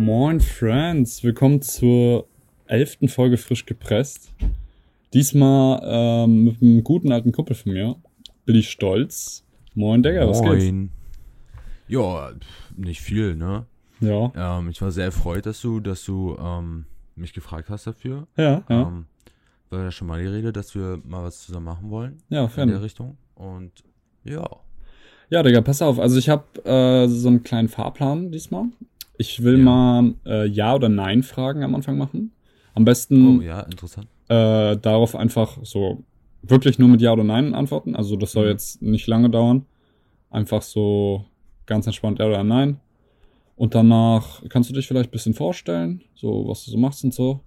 [0.00, 2.28] Moin Friends, willkommen zur
[2.68, 4.32] elften Folge frisch gepresst.
[5.12, 7.96] Diesmal ähm, mit einem guten alten Kumpel von mir,
[8.44, 9.44] Billy Stolz.
[9.74, 10.40] Moin Digga, was?
[10.40, 10.90] Moin.
[11.88, 12.30] Ja,
[12.76, 13.66] nicht viel, ne?
[13.98, 16.84] Ja, Ähm, ich war sehr erfreut, dass du, dass du ähm,
[17.16, 18.28] mich gefragt hast dafür.
[18.36, 19.06] ja, ja, Ähm,
[19.68, 22.50] war ja schon mal die Rede, dass wir mal was zusammen machen wollen ja, in
[22.50, 22.68] fern.
[22.68, 23.18] der Richtung.
[23.34, 23.72] Und
[24.22, 24.48] ja.
[25.28, 25.98] Ja, Digga, pass auf.
[25.98, 28.66] Also ich habe äh, so einen kleinen Fahrplan diesmal.
[29.18, 29.64] Ich will Ja.
[29.64, 32.32] mal äh, Ja oder Nein Fragen am Anfang machen.
[32.74, 34.06] Am besten Oh ja, interessant.
[34.28, 36.04] äh, darauf einfach so
[36.42, 37.96] wirklich nur mit Ja oder Nein antworten.
[37.96, 38.50] Also das soll Mhm.
[38.52, 39.66] jetzt nicht lange dauern.
[40.30, 41.24] Einfach so
[41.66, 42.78] ganz entspannt Ja oder Nein.
[43.56, 47.12] Und danach kannst du dich vielleicht ein bisschen vorstellen, so was du so machst und
[47.12, 47.40] so.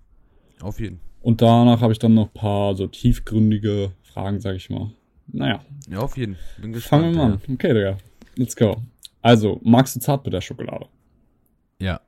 [0.62, 1.00] Auf jeden.
[1.22, 4.92] Und danach habe ich dann noch ein paar so tiefgründige Fragen, sag ich mal.
[5.28, 6.36] Naja, Ja, auf jeden.
[6.60, 7.16] Bin fangen gespannt.
[7.16, 7.42] wir mal an.
[7.54, 7.98] Okay, Digga.
[8.36, 8.82] Let's go.
[9.22, 10.88] Also, magst du Zartbitterschokolade?
[11.82, 12.00] Ja.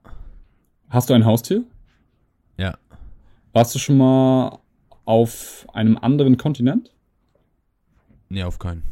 [0.89, 1.63] Hast du ein Haustier?
[2.57, 2.77] Ja.
[3.53, 4.59] Warst du schon mal
[5.05, 6.93] auf einem anderen Kontinent?
[8.29, 8.83] Nee, auf keinen.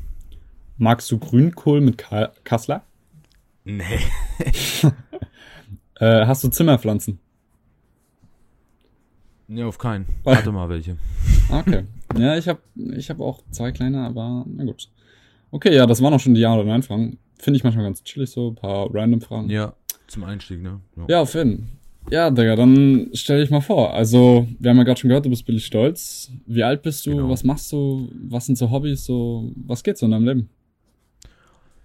[0.78, 2.84] Magst du Grünkohl mit Ka Kassler?
[3.64, 3.84] Nee.
[6.00, 7.20] Äh, hast du Zimmerpflanzen?
[9.48, 10.08] Nee, auf keinen.
[10.23, 10.98] Warte mal welche.
[11.48, 11.84] Okay.
[12.18, 12.60] ja, ich habe
[12.95, 14.90] ich hab auch zwei kleine, aber na gut.
[15.52, 17.20] Okay, ja, das waren auch schon die Ja- oder Nein-Fragen.
[17.38, 19.50] Finde ich manchmal ganz chillig so, ein paar random Fragen.
[19.52, 19.73] Ja,
[20.12, 20.80] zum Einstieg, ne?
[21.08, 21.70] Ja, auf jeden
[22.09, 23.94] Ja, Digga, dann stell dich mal vor.
[23.94, 26.31] Also, wir haben ja gerade schon gehört, du bist billig stolz.
[26.45, 27.12] Wie alt bist du?
[27.12, 27.30] Genau.
[27.30, 28.09] Was machst du?
[28.28, 29.06] Was sind so Hobbys?
[29.06, 30.50] So, was geht so in deinem Leben?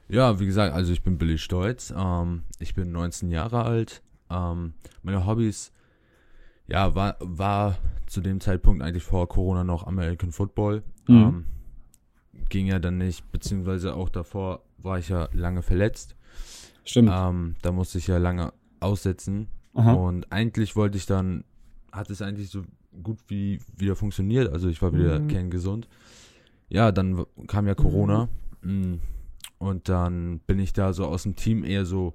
[0.08, 1.92] Ja, wie gesagt, also ich bin Billy Stolz.
[1.96, 4.02] Ähm, ich bin 19 Jahre alt.
[4.30, 5.72] Ähm, meine Hobbys,
[6.68, 10.82] ja, war, war zu dem Zeitpunkt eigentlich vor Corona noch American Football.
[11.08, 11.16] Mhm.
[11.16, 11.44] Ähm,
[12.48, 16.15] ging ja dann nicht, beziehungsweise auch davor war ich ja lange verletzt.
[16.86, 17.10] Stimmt.
[17.12, 19.48] Ähm, da musste ich ja lange aussetzen.
[19.74, 19.92] Aha.
[19.92, 21.44] Und eigentlich wollte ich dann,
[21.92, 22.62] hat es eigentlich so
[23.02, 24.50] gut wie wieder funktioniert.
[24.50, 25.28] Also ich war wieder Mhm.
[25.28, 25.88] kerngesund.
[26.68, 28.28] Ja, dann kam ja Corona.
[28.62, 28.94] Mm.
[29.58, 32.14] Und dann bin ich da so aus dem Team eher so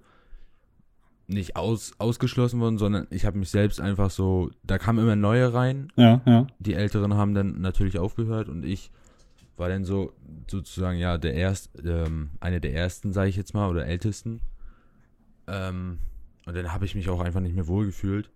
[1.28, 5.54] nicht aus, ausgeschlossen worden, sondern ich habe mich selbst einfach so, da kamen immer neue
[5.54, 5.88] rein.
[5.96, 6.48] Ja, ja.
[6.60, 8.92] Die Älteren haben dann natürlich aufgehört und ich
[9.56, 10.14] war dann so
[10.50, 14.42] sozusagen ja der erst, ähm, eine der ersten, sage ich jetzt mal, oder ältesten.
[15.54, 16.00] Ähm,
[16.46, 18.30] und dann habe ich mich auch einfach nicht mehr wohlgefühlt.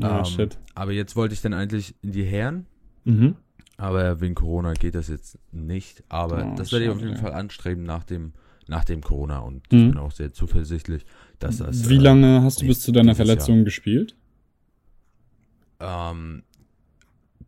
[0.00, 0.58] Ah, Ähm, shit.
[0.74, 2.66] Aber jetzt wollte ich dann eigentlich in die Herren,
[3.04, 3.36] Mhm.
[3.76, 6.02] aber wegen Corona geht das jetzt nicht.
[6.08, 7.18] Aber Oh, das werde ich auf jeden ja.
[7.18, 8.32] Fall anstreben nach dem,
[8.68, 9.38] nach dem Corona.
[9.40, 9.78] Und Mhm.
[9.78, 11.04] ich bin auch sehr zuversichtlich,
[11.38, 11.88] dass das.
[11.88, 14.16] Wie äh, lange hast du bis zu deiner dieses Jahr- Verletzung gespielt?
[15.80, 16.42] Ähm,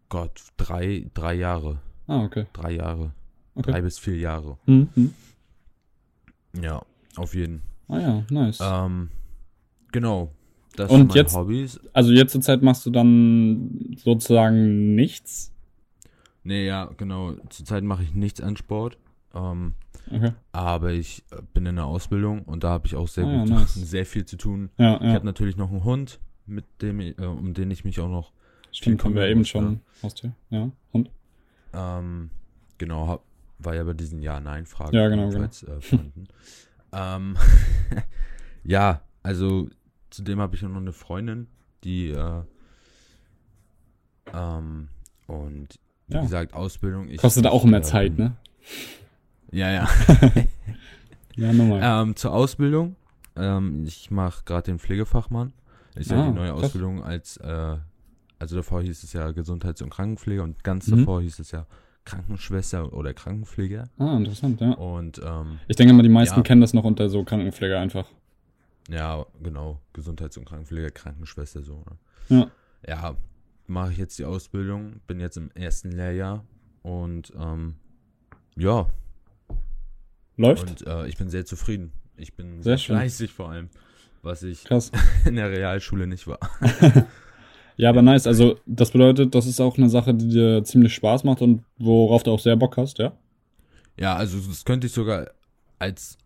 [0.08, 1.80] Gott, drei, drei Jahre.
[2.06, 2.46] Ah, okay.
[2.52, 3.12] Drei Jahre.
[3.54, 3.72] okay.
[3.72, 4.58] Drei bis vier Jahre.
[4.66, 5.12] Mhm.
[6.60, 6.82] Ja,
[7.16, 7.62] auf jeden.
[7.88, 8.58] Ah ja, nice.
[8.62, 9.10] Ähm,
[9.92, 10.30] genau.
[10.76, 11.80] Das Und sind meine jetzt- Hobbys.
[11.92, 15.52] Also jetzt zur Zeit machst du dann sozusagen nichts?
[16.44, 17.34] Nee, ja, genau.
[17.48, 18.96] Zurzeit mache ich nichts an Sport.
[19.34, 19.74] Ähm,
[20.10, 20.32] Okay.
[20.52, 23.40] aber ich äh, bin in der Ausbildung und da habe ich auch sehr Ah, ja,
[23.40, 23.74] gut, nice.
[23.74, 24.70] sehr viel zu tun.
[24.78, 25.12] Ja, Ich ja.
[25.12, 28.32] habe natürlich noch einen Hund, mit dem, ich- äh, um den ich mich auch noch,
[28.72, 29.64] Stimmt, haben wir eben schon.
[29.72, 29.80] ne?
[30.02, 30.32] Haustier.
[30.50, 30.70] Ja.
[30.92, 31.10] Und?
[31.74, 32.30] ähm,
[32.78, 33.22] genau, hab,
[33.58, 34.94] war ja bei diesen Ja-Nein-Fragen.
[34.96, 36.28] Ja, genau, ebenfalls, Äh, vorhanden.
[36.92, 37.36] ähm,
[38.64, 39.68] ja, also
[40.10, 41.48] zudem habe ich noch eine Freundin,
[41.84, 42.42] die äh,
[44.32, 44.88] ähm,
[45.26, 46.22] und wie Ja.
[46.22, 47.08] gesagt, Ausbildung.
[47.08, 48.36] Ich, Kostet ich, auch mehr äh, Zeit, ne?
[49.52, 49.88] Ja, ja.
[51.36, 51.80] Ja, normal.
[52.08, 52.96] Ähm, zur Ausbildung.
[53.36, 55.52] Ähm, ich mache gerade den Pflegefachmann.
[55.94, 56.64] Ist ja Ah, die neue krass.
[56.64, 57.76] Ausbildung als, äh,
[58.40, 60.98] also davor hieß es ja Gesundheits- und Krankenpflege und ganz Mhm.
[60.98, 61.64] davor hieß es ja
[62.08, 63.88] Krankenschwester oder Krankenpfleger.
[63.98, 64.72] Ah, interessant, ja.
[64.72, 66.42] Und ähm, Ich denke mal, die meisten Ja.
[66.42, 68.08] kennen das noch unter so Krankenpfleger einfach.
[68.88, 71.84] ja, genau, Gesundheits- und Krankenpfleger, Krankenschwester so.
[72.28, 72.38] Ne?
[72.38, 72.50] Ja.
[72.88, 73.16] Ja,
[73.66, 76.44] mache ich jetzt die Ausbildung, bin jetzt im ersten Lehrjahr
[76.82, 77.74] und ähm,
[78.56, 78.86] ja,
[80.36, 80.68] Läuft?
[80.68, 81.92] und äh, ich bin sehr zufrieden.
[82.16, 83.68] Ich bin Sehr sehr, fleißig vor allem,
[84.22, 84.90] was ich Krass.
[85.24, 86.38] in der Realschule nicht war.
[87.78, 88.26] Ja, aber nice.
[88.26, 92.24] Also, das bedeutet, das ist auch eine Sache, die dir ziemlich Spaß macht und worauf
[92.24, 93.12] du auch sehr Bock hast, ja?
[93.98, 95.30] Ja, also das könnte ich sogar
[95.78, 96.18] als,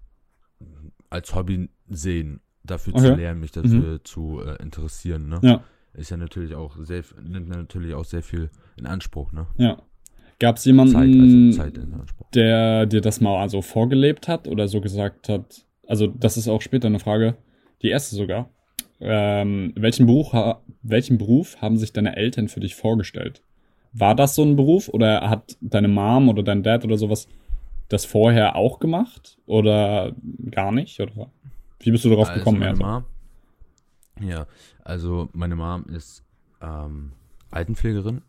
[1.10, 3.06] als Hobby sehen, dafür Okay.
[3.08, 5.28] zu lernen, mich dafür zu äh, interessieren.
[5.28, 5.40] Ne?
[5.42, 5.62] Ja.
[5.94, 9.46] Ist ja natürlich auch sehr, nimmt natürlich auch sehr viel in Anspruch, ne?
[9.58, 9.76] Ja.
[10.40, 12.30] Gab es jemanden, Zeit, also Zeit in Anspruch.
[12.30, 15.66] der dir das mal also vorgelebt hat oder so gesagt hat?
[15.86, 17.36] Also, das ist auch später eine Frage,
[17.82, 18.48] die erste sogar.
[19.04, 20.32] Ähm, welchen, Beruf,
[20.82, 23.42] welchen Beruf haben sich deine Eltern für dich vorgestellt?
[23.92, 27.26] War das so ein Beruf oder hat deine Mom oder dein Dad oder sowas
[27.88, 30.12] das vorher auch gemacht oder
[30.50, 31.00] gar nicht?
[31.00, 31.30] Oder
[31.80, 32.60] wie bist du darauf Also gekommen?
[32.60, 32.78] meine?
[32.78, 33.04] Mom,
[34.20, 34.46] Ja,
[34.84, 36.22] also meine Mom ist
[36.60, 37.12] ähm,
[37.50, 38.22] Altenpflegerin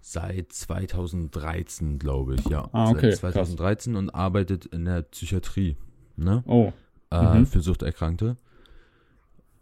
[0.00, 2.68] seit 2013, glaube ich, ja.
[2.72, 5.76] Ah, okay, Seit 2013 und arbeitet in der Psychiatrie,
[6.16, 6.42] ne?
[6.46, 6.72] Oh.
[7.10, 7.46] Äh, Mhm.
[7.46, 8.36] Für Suchterkrankte.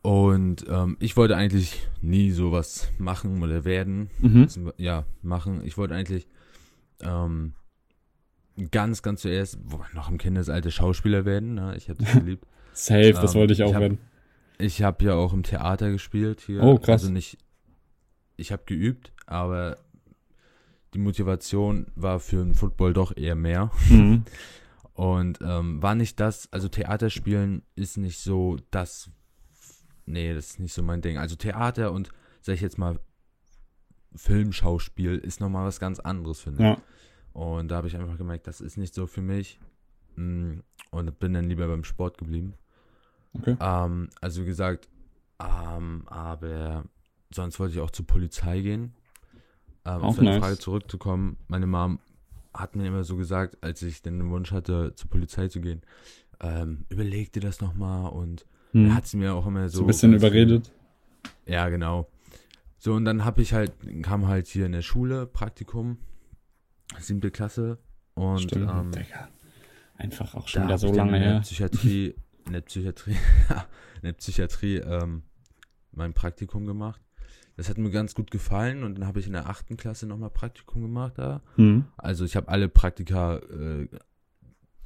[0.04, 4.10] Und ähm, ich wollte eigentlich nie sowas machen oder werden.
[4.20, 4.46] Mhm.
[4.76, 5.62] Ja, machen.
[5.64, 6.28] Ich wollte eigentlich
[7.00, 7.54] ähm,
[8.70, 11.54] ganz, ganz zuerst wo- noch im Kindesalter Schauspieler werden.
[11.54, 11.74] Ne?
[11.78, 12.46] Ich habe das geliebt.
[12.74, 13.98] Safe, das Ähm, wollte ich auch ich hab- werden.
[14.58, 16.62] Ich habe ja auch im Theater gespielt hier.
[16.62, 17.00] Oh, krass.
[17.04, 17.38] Also nicht,
[18.36, 19.78] ich habe geübt, aber
[20.92, 23.70] die Motivation war für den Football doch eher mehr.
[23.88, 24.24] Mhm.
[24.92, 29.10] Und ähm, war nicht das, also Theaterspielen ist nicht so das,
[30.06, 31.18] nee, das ist nicht so mein Ding.
[31.18, 32.10] Also Theater und,
[32.40, 32.98] sag ich jetzt mal,
[34.16, 36.68] Filmschauspiel ist nochmal was ganz anderes, finde ich.
[36.68, 36.82] Ja.
[37.32, 39.58] Und da habe ich einfach gemerkt, das ist nicht so für mich.
[40.16, 40.60] Mm,
[40.90, 42.54] Und bin dann lieber beim Sport geblieben.
[43.32, 43.56] Okay.
[43.60, 44.88] Ähm, also wie gesagt,
[45.40, 46.84] ähm, aber
[47.34, 48.94] sonst wollte ich auch zur Polizei gehen.
[49.84, 50.40] Ähm, auf deine nice.
[50.40, 51.98] Frage zurückzukommen, meine Mom
[52.54, 55.82] hat mir immer so gesagt, als ich den Wunsch hatte, zur Polizei zu gehen,
[56.40, 58.88] ähm, überleg dir das nochmal und Mhm.
[58.88, 59.78] dann hat sie mir auch immer so.
[59.78, 60.70] so ein bisschen überredet.
[61.46, 62.08] Ja, genau.
[62.78, 63.72] So, und dann habe ich halt,
[64.02, 65.98] kam halt hier in der Schule, Praktikum,
[66.98, 67.78] siebte Klasse
[68.14, 69.28] und Stimmt, ähm, Digga.
[69.96, 71.40] Einfach auch schon da so lange in der her.
[71.40, 72.14] Psychiatrie,
[72.46, 73.16] in der Psychiatrie,
[73.96, 75.22] in der Psychiatrie ähm,
[75.92, 77.00] mein Praktikum gemacht.
[77.56, 80.30] Das hat mir ganz gut gefallen und dann habe ich in der achten Klasse nochmal
[80.30, 81.40] Praktikum gemacht da.
[81.56, 81.84] Mhm.
[81.96, 83.86] Also ich habe alle Praktika äh,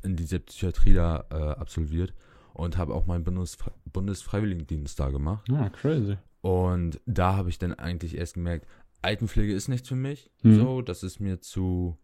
[0.03, 2.13] in dieser Psychiatrie da äh, absolviert
[2.59, 5.49] und habe auch meinen Bundesfre Bundesfreiwilligendienst da gemacht.
[5.53, 6.17] Ah, crazy.
[6.41, 8.67] Und da habe ich dann eigentlich erst gemerkt,
[9.01, 10.31] Altenpflege ist nichts für mich.
[10.43, 10.55] Mhm.
[10.59, 11.97] So, das ist mir zu,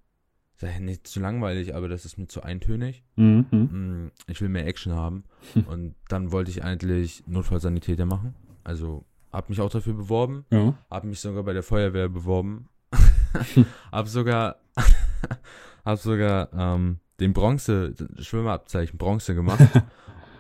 [0.79, 3.03] nicht zu langweilig, aber das ist mir zu eintönig.
[3.17, 3.47] Mhm.
[3.51, 3.59] mhm.
[4.05, 5.25] Mm, Ich will mehr Action haben.
[5.67, 8.35] Und dann wollte ich eigentlich Notfallsanitäter machen.
[8.63, 10.75] Also habe mich auch dafür beworben, Ja.
[10.89, 12.69] habe mich sogar bei der Feuerwehr beworben,
[13.91, 14.57] habe sogar,
[15.85, 19.59] habe sogar ähm, den Bronze, Schwimmerabzeichen Bronze gemacht,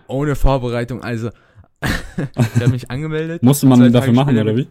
[0.08, 1.02] ohne Vorbereitung.
[1.02, 1.30] Also
[1.82, 3.42] ich habe mich angemeldet.
[3.42, 4.68] Musste man dafür Tage machen, oder wie?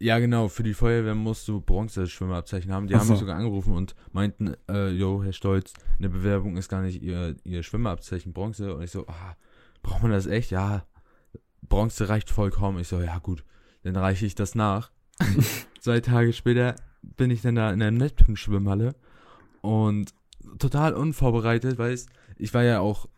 [0.00, 2.88] Ja, genau, für die Feuerwehr musst du Bronze-Schwimmerabzeichen haben.
[2.88, 3.12] Die Ach haben so.
[3.14, 7.00] mich sogar angerufen und meinten, äh, yo, Herr Stolz, in der Bewerbung ist gar nicht
[7.02, 8.74] ihr, ihr Schwimmerabzeichen Bronze.
[8.74, 9.36] Und ich so, ah,
[9.82, 10.50] braucht man das echt?
[10.50, 10.84] Ja,
[11.62, 12.80] Bronze reicht vollkommen.
[12.80, 13.44] Ich so, ja gut,
[13.82, 14.90] dann reiche ich das nach.
[15.80, 16.74] Zwei Tage später
[17.16, 18.94] bin ich dann da in der Neptun-Schwimmhalle
[19.62, 20.12] und
[20.58, 22.06] total unvorbereitet, weil es-
[22.36, 23.08] ich war ja auch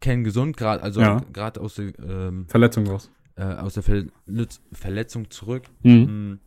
[0.00, 1.22] kerngesund, gerade also Ja.
[1.32, 3.10] gerade aus der ähm, Verletzung raus.
[3.36, 5.64] äh, aus der Verletz Verletzung zurück.
[5.82, 5.92] Mhm.
[6.32, 6.40] Mm.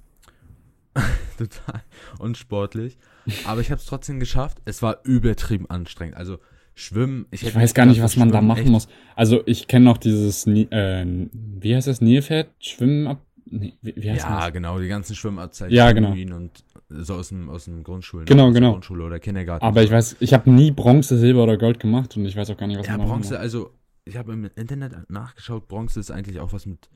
[1.37, 1.83] Total
[2.19, 2.97] unsportlich.
[3.45, 4.57] Aber ich habe es trotzdem geschafft.
[4.65, 6.17] Es war übertrieben anstrengend.
[6.17, 6.39] Also
[6.73, 8.87] Schwimmen, ich, Ich weiß gar nicht, was man da machen echt- muss.
[9.15, 14.11] Also ich kenne noch dieses, äh, wie heißt das, Nilpferd, Schwimmen ab, nee, wie, wie
[14.11, 14.53] heißt Ja, das?
[14.53, 15.75] genau, die ganzen Schwimmabzeichen.
[15.75, 16.11] Ja, genau.
[16.11, 16.51] Und
[16.89, 18.25] so aus dem, aus dem Grundschulen.
[18.25, 18.71] Genau, genau.
[18.71, 19.65] Grundschule oder Kindergarten.
[19.65, 22.57] Aber ich weiß, ich habe nie Bronze, Silber oder Gold gemacht und ich weiß auch
[22.57, 23.39] gar nicht, was Ja, man Bronze, muss.
[23.41, 23.71] also
[24.05, 26.89] ich habe im Internet nachgeschaut, Bronze ist eigentlich auch was mit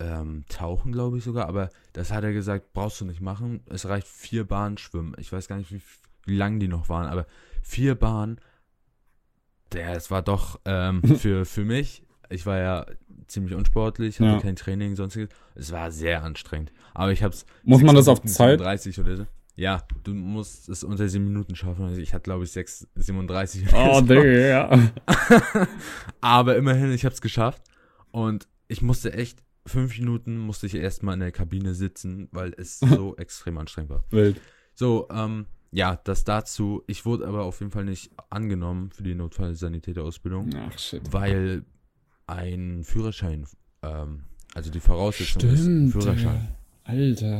[0.00, 3.60] ähm, Tauchen, glaube ich sogar, aber das hat er gesagt, brauchst du nicht machen.
[3.66, 5.14] Es reicht vier Bahnen schwimmen.
[5.18, 5.82] Ich weiß gar nicht, wie,
[6.24, 7.26] wie lang die noch waren, aber
[7.62, 8.40] vier Bahnen,
[9.72, 12.86] der, es war doch ähm, für, für mich, ich war ja
[13.26, 14.40] ziemlich unsportlich, hatte Ja.
[14.40, 15.28] kein Training, sonstiges.
[15.54, 16.72] Es war sehr anstrengend.
[16.94, 18.60] Aber ich habe es Muss man das auf Zeit?
[18.60, 19.26] 30 oder so.
[19.56, 21.84] Ja, du musst es unter sieben Minuten schaffen.
[21.84, 24.90] Also ich hatte, glaube ich, 6,37 Oh, Digga, ja.
[26.20, 27.62] aber immerhin, ich habe es geschafft.
[28.10, 32.78] Und ich musste echt, fünf Minuten musste ich erstmal in der Kabine sitzen, weil es
[32.80, 34.04] so extrem anstrengend war.
[34.10, 34.40] Wild.
[34.74, 36.82] So, ähm, ja, das dazu.
[36.86, 41.02] Ich wurde aber auf jeden Fall nicht angenommen für die Notfallsanitäterausbildung, Ach, shit.
[41.12, 41.64] weil
[42.28, 43.46] ein Führerschein,
[43.82, 46.40] ähm, also die Voraussetzung ist Stimmt, Führerschein.
[46.40, 46.54] Digga.
[46.84, 47.38] Alter,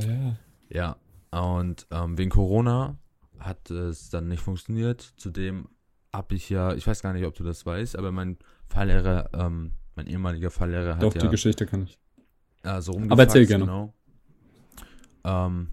[0.71, 0.97] ja.
[1.31, 2.99] Ja, und ähm, wegen Corona
[3.39, 5.13] hat es dann nicht funktioniert.
[5.17, 5.69] Zudem
[6.13, 9.73] habe ich ja, ich weiß gar nicht, ob du das weißt, aber mein Fahrlehrer, ähm,
[9.95, 11.99] mein ehemaliger Fahrlehrer hat Doch, ja die Geschichte kann ich.
[12.63, 13.65] äh, so Aber erzähl rumgefaxt, gerne.
[13.65, 13.95] Genau.
[15.25, 15.69] Ähm,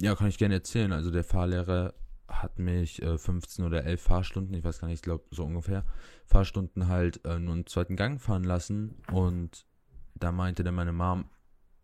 [0.00, 0.92] ja, kann ich gerne erzählen.
[0.92, 1.94] Also der Fahrlehrer
[2.32, 5.84] hat mich äh, 15 oder 11 Fahrstunden, ich weiß gar nicht, ich glaube so ungefähr,
[6.26, 8.96] Fahrstunden halt äh, nur einen zweiten Gang fahren lassen.
[9.12, 9.66] Und
[10.14, 11.26] da meinte dann meine Mom,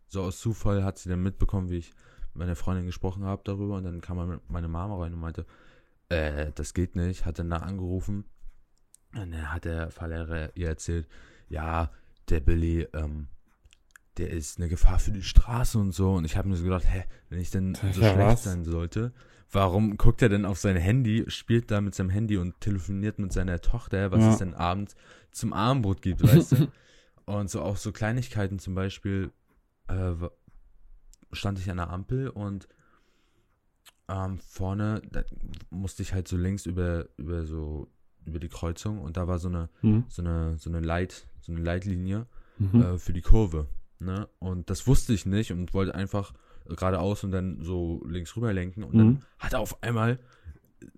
[0.07, 1.93] so aus Zufall hat sie dann mitbekommen, wie ich
[2.29, 3.77] mit meiner Freundin gesprochen habe darüber.
[3.77, 5.45] Und dann kam meine Mama rein und meinte,
[6.09, 8.25] äh, das geht nicht, hat dann da angerufen.
[9.13, 11.07] Und dann hat der Fahrlehrer ihr erzählt,
[11.47, 11.91] ja,
[12.29, 13.27] der Billy, ähm,
[14.17, 16.13] der ist eine Gefahr für die Straße und so.
[16.13, 18.43] Und ich habe mir so gedacht, hä, wenn ich denn so Ja, schlecht was?
[18.43, 19.13] sein sollte,
[19.51, 23.31] warum guckt er denn auf sein Handy, spielt da mit seinem Handy und telefoniert mit
[23.33, 24.31] seiner Tochter, was Ja.
[24.31, 24.95] es denn abends
[25.31, 26.67] zum Abendbrot gibt, weißt du?
[27.25, 29.31] Und so auch so Kleinigkeiten zum Beispiel
[29.87, 30.13] äh,
[31.31, 32.67] stand ich an der Ampel und
[34.07, 35.23] ähm, vorne da
[35.69, 37.87] musste ich halt so links über, über so
[38.25, 40.05] über die Kreuzung und da war so eine Mhm.
[40.07, 42.25] so eine so eine Leit so eine Leitlinie
[42.57, 42.81] Mhm.
[42.81, 43.67] äh, für die Kurve.
[43.99, 44.27] Ne?
[44.39, 46.33] Und das wusste ich nicht und wollte einfach
[46.67, 48.97] geradeaus und dann so links rüber lenken und Mhm.
[48.97, 50.19] dann hat er auf einmal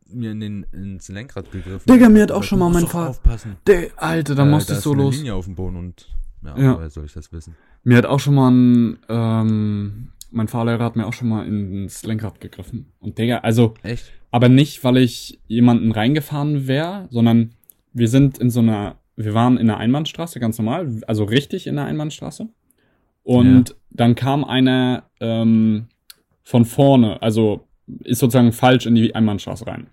[0.06, 1.92] mir in den, ins Lenkrad gegriffen.
[1.92, 3.56] Digga, mir hat auch gesagt, schon mal mein.
[3.66, 5.16] Der, Alter, da Äh, musste ich so los.
[5.16, 6.10] Linie auf dem Boden und
[6.44, 6.76] ja, Ja.
[6.76, 7.56] woher soll ich das wissen?
[7.84, 12.04] Mir hat auch schon mal ein, ähm, mein Fahrlehrer hat mir auch schon mal ins
[12.04, 12.92] Lenkrad gegriffen.
[13.00, 14.12] Und Digga, also, Echt?
[14.30, 17.54] aber nicht, weil ich jemanden reingefahren wäre, sondern
[17.94, 21.76] wir sind in so einer, wir waren in einer Einbahnstraße, ganz normal, also richtig in
[21.76, 22.50] der Einbahnstraße.
[23.24, 25.88] Und dann kam einer ähm,
[26.44, 27.68] von vorne, also
[28.04, 29.88] ist sozusagen falsch in die Einbahnstraße rein.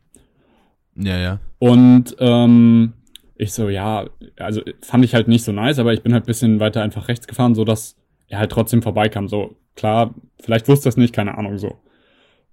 [0.96, 1.40] Ja, ja.
[1.58, 2.92] Und ähm,
[3.36, 4.06] ich so, ja,
[4.36, 7.26] also fand ich halt nicht so nice, aber ich bin halt bisschen weiter einfach rechts
[7.26, 9.28] gefahren, so dass er halt trotzdem vorbeikam.
[9.28, 11.78] So, klar, vielleicht wusste er es nicht, keine Ahnung, so.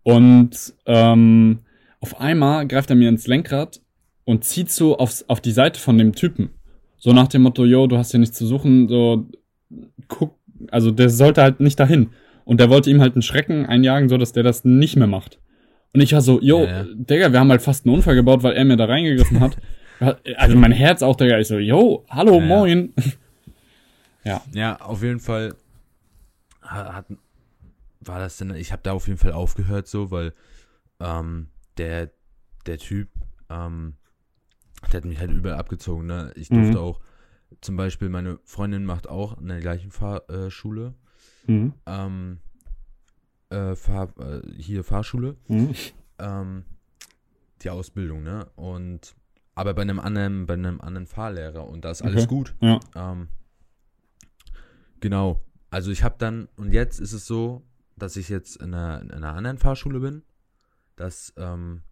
[0.03, 1.60] Und ähm,
[2.00, 3.82] auf einmal greift er mir ins Lenkrad
[4.24, 6.51] und zieht so aufs, auf die Seite von dem Typen.
[6.98, 9.27] So nach dem Motto, yo, du hast hier nichts zu suchen, so,
[10.08, 10.36] guck,
[10.71, 12.12] also der sollte halt nicht dahin.
[12.43, 15.39] Und der wollte ihm halt einen Schrecken einjagen, so dass der das nicht mehr macht.
[15.93, 16.85] Und ich war so, yo, Ja, ja.
[16.93, 19.57] Digga, wir haben halt fast einen Unfall gebaut, weil er mir da reingegriffen hat.
[20.35, 22.45] Also mein Herz auch, Digga, ich so, yo, hallo, Ja, ja.
[22.47, 22.93] moin.
[24.53, 25.55] Ja, auf jeden Fall
[26.63, 27.05] ha- hat,
[28.01, 30.33] war das denn, ich habe da auf jeden Fall aufgehört so, weil
[31.00, 31.47] ähm,
[31.77, 32.09] der,
[32.65, 33.07] der Typ,
[33.50, 33.93] ähm,
[34.91, 36.31] der hat mich halt überall abgezogen, ne?
[36.35, 36.55] Ich Mhm.
[36.63, 37.00] durfte auch,
[37.61, 40.93] zum Beispiel meine Freundin macht auch in der gleichen Fahrschule,
[41.47, 41.73] äh, Mhm.
[41.85, 42.39] ähm,
[43.49, 45.75] äh, Fahr, äh, hier Fahrschule, Mhm.
[46.19, 46.65] ähm,
[47.61, 48.47] die Ausbildung, ne?
[48.55, 49.15] Und
[49.53, 52.27] aber bei einem anderen, bei einem anderen Fahrlehrer und da ist alles Okay.
[52.27, 52.55] gut.
[52.59, 52.79] Ja.
[52.95, 53.29] Ähm,
[54.99, 55.41] genau.
[55.69, 57.63] Also ich habe dann, und jetzt ist es so,
[57.95, 60.23] dass ich jetzt in einer, in einer anderen Fahrschule bin.
[60.95, 61.83] Das ähm,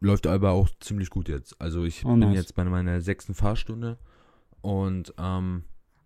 [0.00, 1.60] läuft aber auch ziemlich gut jetzt.
[1.60, 2.34] Also ich Oh, bin nice.
[2.34, 3.98] jetzt bei meiner sechsten Fahrstunde
[4.62, 5.64] und ähm,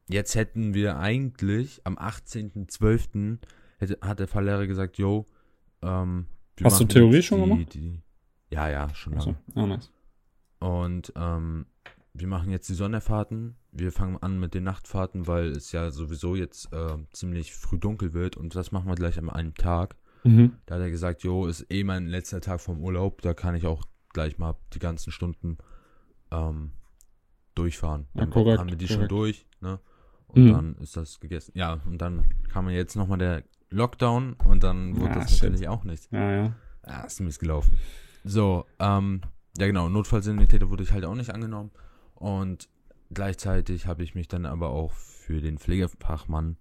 [0.08, 3.38] jetzt hätten wir eigentlich am 18.12.
[3.78, 5.26] hätte- hat der Fahrlehrer gesagt, yo,
[5.82, 7.74] ähm, wir Hast du Theorie schon die, gemacht?
[7.74, 8.00] Die,
[8.50, 9.36] ja, ja, schon lange.
[9.48, 9.90] Achso, ah, nice.
[10.60, 11.66] Und ähm,
[12.12, 13.56] wir machen jetzt die Sonderfahrten.
[13.72, 18.12] Wir fangen an mit den Nachtfahrten, weil es ja sowieso jetzt äh, ziemlich früh dunkel
[18.12, 19.96] wird und das machen wir gleich am einen Tag.
[20.22, 20.52] Mhm.
[20.66, 23.66] Da hat er gesagt, jo, ist eh mein letzter Tag vom Urlaub, da kann ich
[23.66, 23.82] auch
[24.12, 25.58] gleich mal die ganzen Stunden
[26.30, 26.70] ähm,
[27.54, 28.06] durchfahren.
[28.14, 29.00] Ja, Dann korrekt, haben wir die korrekt.
[29.00, 29.78] schon durch, ne?
[30.28, 30.48] Und Mhm.
[30.50, 31.52] dann ist das gegessen.
[31.54, 35.42] Ja, und dann kam ja jetzt nochmal der Lockdown und dann wurde Ah, das shit.
[35.44, 36.08] natürlich auch nichts.
[36.10, 36.52] Ja, ja.
[36.86, 37.78] Ja, ist mies gelaufen.
[38.24, 39.20] So, ähm,
[39.58, 41.70] ja genau, Notfallsanitäter wurde ich halt auch nicht angenommen.
[42.14, 42.68] Und
[43.12, 46.56] gleichzeitig habe ich mich dann aber auch für den Pflegefachmann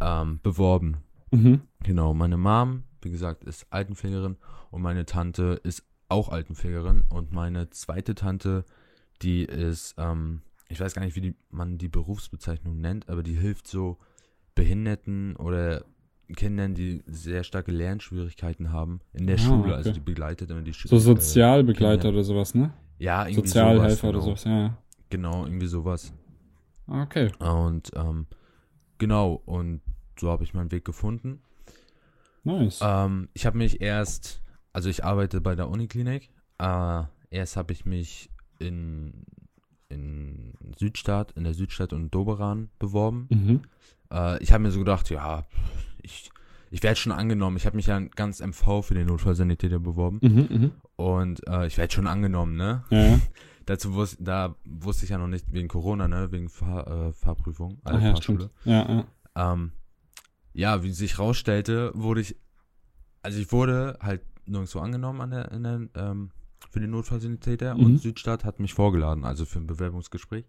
[0.00, 0.98] ähm, beworben.
[1.30, 1.62] Mhm.
[1.82, 4.36] Genau, meine Mom, wie gesagt, ist Altenpflegerin
[4.70, 8.64] und meine Tante ist auch Altenpflegerin und meine zweite Tante,
[9.22, 13.34] die ist, ähm, ich weiß gar nicht, wie die, man die Berufsbezeichnung nennt, aber die
[13.36, 13.98] hilft so
[14.54, 15.84] Behinderten oder
[16.36, 19.62] Kindern, die sehr starke Lernschwierigkeiten haben in der Ah, Schule.
[19.64, 19.72] okay.
[19.74, 22.14] Also die begleitet immer die Sch- So äh, Sozialbegleiter Kinder.
[22.14, 22.72] oder sowas, ne?
[22.98, 24.24] Ja, irgendwie Sozialhelfer sowas, oder genau.
[24.24, 24.78] sowas, ja, ja.
[25.10, 26.12] Genau, irgendwie sowas.
[26.86, 27.30] Okay.
[27.38, 28.26] Und ähm,
[28.98, 29.80] genau, und
[30.18, 31.40] so habe ich meinen Weg gefunden.
[32.44, 32.80] Nice.
[32.82, 34.42] Ähm, ich habe mich erst,
[34.72, 36.30] also ich arbeite bei der Uniklinik.
[36.58, 39.24] Äh, erst habe ich mich in,
[39.88, 43.26] in Südstadt, in der Südstadt und Doberan beworben.
[43.30, 43.62] Mhm.
[44.12, 45.44] Äh, ich habe mir so gedacht, ja,
[46.02, 46.30] ich,
[46.70, 47.56] ich werde schon angenommen.
[47.56, 50.18] Ich habe mich ja ganz MV für den Notfallsanitäter beworben.
[50.22, 50.72] Mhm, mhm.
[50.96, 52.84] Und äh, ich werde schon angenommen, ne?
[52.90, 53.20] Ja.
[53.66, 56.30] Dazu wusste, da wusste ich ja noch nicht wegen Corona, ne?
[56.32, 58.50] Wegen Fahr, äh, Fahrprüfung, also Ach ja, Fahrschule.
[58.60, 58.66] stimmt.
[58.66, 59.52] Ja, ja.
[59.52, 59.72] Ähm,
[60.52, 62.36] ja, wie sich rausstellte, wurde ich,
[63.22, 66.30] also ich wurde halt nirgendwo angenommen an der, in der, ähm,
[66.74, 67.84] für den Notfallsanitäter Mhm.
[67.84, 70.44] und Südstadt hat mich vorgeladen, also für ein Bewerbungsgespräch.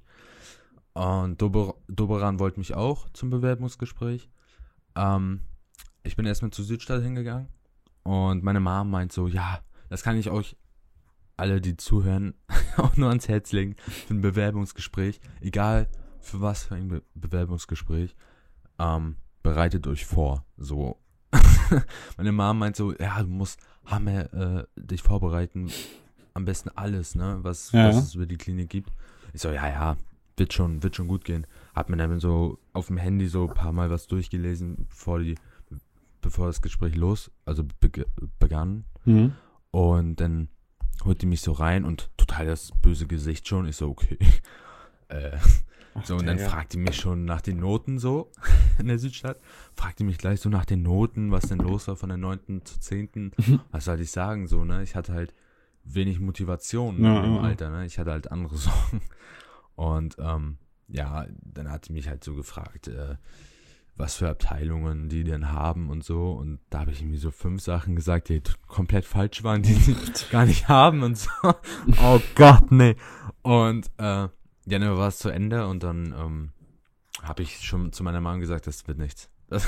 [0.93, 4.27] Und Dober, Doberan wollte mich auch zum Bewerbungsgespräch.
[4.95, 5.41] Ähm,
[6.03, 7.47] ich bin erstmal zu Südstadt hingegangen
[8.03, 10.57] und meine Mom meint so, ja, das kann ich euch
[11.37, 12.33] alle, die zuhören,
[12.77, 13.75] auch nur ans Herz legen
[14.07, 15.87] für ein Bewerbungsgespräch, egal
[16.21, 18.15] für was für ein Be Bewerbungsgespräch,
[18.79, 20.43] ähm, bereitet euch vor.
[20.57, 20.97] So.
[22.17, 25.69] Meine Mom meint so, ja, du musst Hammer äh, dich vorbereiten.
[26.35, 27.87] Am besten alles, ne, was, Ja.
[27.87, 28.91] was es über die Klinik gibt.
[29.33, 29.97] Ich so, ja, ja,
[30.37, 31.47] wird schon, wird schon gut gehen.
[31.73, 35.35] Hab mir dann so auf dem Handy so ein paar Mal was durchgelesen, bevor die,
[36.21, 38.05] bevor das Gespräch los, also beg
[38.37, 38.83] begann.
[39.05, 39.31] Mhm.
[39.71, 40.49] Und dann
[41.05, 43.65] holt die mich so rein und total das böse Gesicht schon.
[43.65, 44.17] Ich so, okay.
[45.07, 45.37] äh,
[46.03, 46.49] so, und dann Digga.
[46.49, 48.29] fragt die mich schon nach den Noten so
[48.77, 49.39] in der Südstadt.
[49.73, 52.61] Fragt die mich gleich so nach den Noten, was denn los war von der 9.
[52.65, 53.31] zur 10.
[53.37, 53.61] Mhm.
[53.71, 54.83] Was soll ich sagen, so, ne?
[54.83, 55.33] Ich hatte halt
[55.85, 57.41] wenig Motivation Ja, dem ja.
[57.41, 57.85] Alter, ne?
[57.85, 59.01] Ich hatte halt andere Sorgen.
[59.75, 63.15] Und, ähm, ja, dann hat die mich halt so gefragt, äh,
[63.97, 66.31] was für Abteilungen die denn haben und so.
[66.31, 69.95] Und da habe ich irgendwie so fünf Sachen gesagt, die komplett falsch waren, die sie
[70.31, 71.29] gar nicht haben und so.
[72.01, 72.95] Oh Gott, nee.
[73.41, 74.27] Und äh,
[74.67, 76.51] ja, dann war es zu Ende und dann ähm,
[77.21, 79.29] habe ich schon zu meiner Mom gesagt, das wird nichts.
[79.47, 79.67] Das,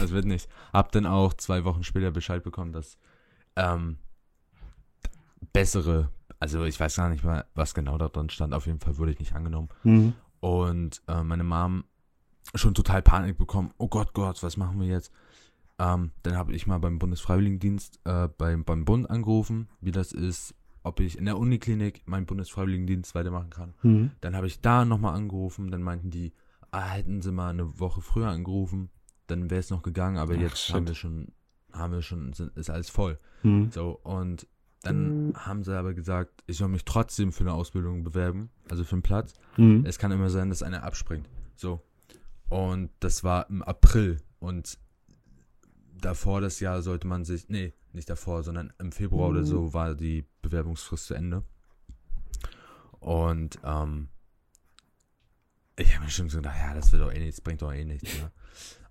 [0.00, 0.48] das wird nichts.
[0.72, 2.98] Hab dann auch zwei Wochen später Bescheid bekommen, dass
[3.54, 3.98] ähm,
[5.52, 8.54] bessere, also ich weiß gar nicht mal, was genau da drin stand.
[8.54, 9.68] Auf jeden Fall wurde ich nicht angenommen.
[9.84, 10.14] Mhm.
[10.40, 11.84] Und äh, meine Mom
[12.54, 13.72] schon total Panik bekommen.
[13.78, 15.12] Oh Gott, Gott, was machen wir jetzt?
[15.78, 20.54] Ähm, dann habe ich mal beim Bundesfreiwilligendienst äh, beim, beim Bund angerufen, wie das ist,
[20.82, 23.74] ob ich in der Uniklinik meinen Bundesfreiwilligendienst weitermachen kann.
[23.82, 24.10] Mhm.
[24.20, 26.32] Dann habe ich da nochmal angerufen, dann meinten die,
[26.70, 28.90] ah, hätten sie mal eine Woche früher angerufen,
[29.26, 30.74] dann wäre es noch gegangen, aber Ach, jetzt shit.
[30.74, 31.32] haben wir schon,
[31.72, 33.18] haben wir schon, sind, ist alles voll.
[33.42, 33.70] Mhm.
[33.70, 34.46] So, und
[34.82, 38.92] dann haben sie aber gesagt, ich soll mich trotzdem für eine Ausbildung bewerben, also für
[38.92, 39.34] einen Platz.
[39.56, 39.84] Mhm.
[39.84, 41.28] Es kann immer sein, dass einer abspringt.
[41.56, 41.82] So.
[42.48, 44.18] Und das war im April.
[44.38, 44.78] Und
[46.00, 49.94] davor das Jahr sollte man sich, nee, nicht davor, sondern im Februar oder so war
[49.94, 51.42] die Bewerbungsfrist zu Ende.
[53.00, 54.08] Und ähm,
[55.76, 57.84] ich habe mir schon so gedacht, ja, das wird doch eh nichts, bringt doch eh
[57.84, 58.20] nichts.
[58.20, 58.30] Ne?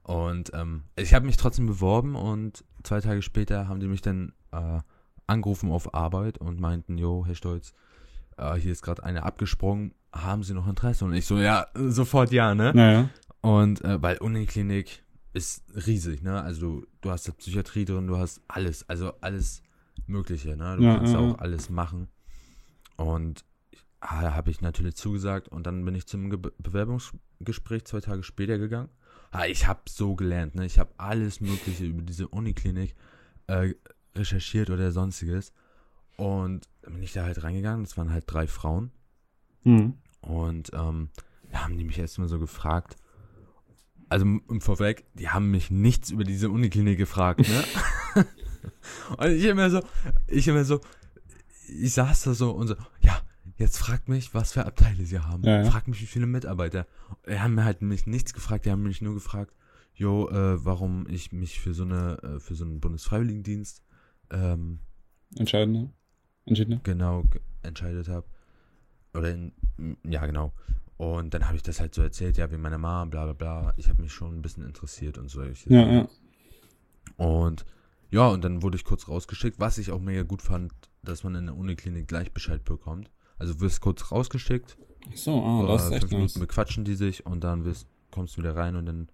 [0.03, 4.33] Und ähm, ich habe mich trotzdem beworben und zwei Tage später haben die mich dann
[4.51, 4.81] äh,
[5.27, 7.73] angerufen auf Arbeit und meinten, jo, Herr Stolz,
[8.37, 11.05] äh, hier ist gerade einer abgesprungen, haben Sie noch Interesse?
[11.05, 12.71] Und ich so, ja, sofort ja, ne?
[12.73, 13.09] Naja.
[13.41, 15.03] Und äh, weil Uniklinik
[15.33, 16.41] ist riesig, ne?
[16.41, 19.61] Also du, du hast Psychiatrie drin, du hast alles, also alles
[20.07, 20.77] Mögliche, ne?
[20.77, 21.35] Du Ja, kannst ja, auch ja.
[21.35, 22.07] alles machen.
[22.95, 23.43] Und
[23.99, 28.23] ah, da habe ich natürlich zugesagt und dann bin ich zum Ge Bewerbungsgespräch zwei Tage
[28.23, 28.89] später gegangen.
[29.31, 30.65] Ah, ich habe so gelernt, ne?
[30.65, 32.95] Ich habe alles Mögliche über diese Uniklinik
[33.47, 33.73] äh,
[34.15, 35.53] recherchiert oder sonstiges.
[36.17, 37.83] Und dann bin ich da halt reingegangen.
[37.83, 38.91] Das waren halt drei Frauen.
[39.63, 39.95] Mhm.
[40.21, 41.09] Und ähm,
[41.51, 42.95] da haben die mich erstmal so gefragt.
[44.09, 48.23] Also im Vorweg, die haben mich nichts über diese Uniklinik gefragt, ne?
[49.17, 49.81] und ich immer so,
[50.27, 50.79] ich immer so,
[51.67, 53.19] ich saß da so und so, ja,
[53.57, 55.43] jetzt fragt mich, was für Abteile sie haben.
[55.43, 55.71] Ja, ja.
[55.71, 56.85] Fragt mich, wie viele Mitarbeiter.
[57.27, 59.53] Die haben mir halt mich nichts gefragt, die haben mich nur gefragt,
[59.95, 63.81] jo, äh, warum ich mich für so eine, äh, für so einen Bundesfreiwilligendienst
[64.31, 64.79] ähm,
[65.37, 65.91] Entscheidend.
[66.45, 66.79] Entschieden.
[66.83, 68.25] genau ge- entscheidet habe.
[69.13, 69.51] Oder in,
[70.03, 70.53] ja, genau.
[70.97, 73.73] Und dann habe ich das halt so erzählt, ja, wie meine Mama, bla bla bla.
[73.77, 75.43] Ich habe mich schon ein bisschen interessiert und so.
[75.43, 76.07] Ja, ja.
[77.17, 77.65] Und
[78.11, 81.35] ja, und dann wurde ich kurz rausgeschickt, was ich auch mega gut fand, dass man
[81.35, 83.11] in der Uniklinik gleich Bescheid bekommt.
[83.37, 84.77] Also du wirst kurz rausgeschickt,
[85.11, 86.39] Ach so, ah, das ist echt fünf Minuten nice.
[86.47, 89.09] bequatschen die sich und dann wirst, kommst du wieder rein und dann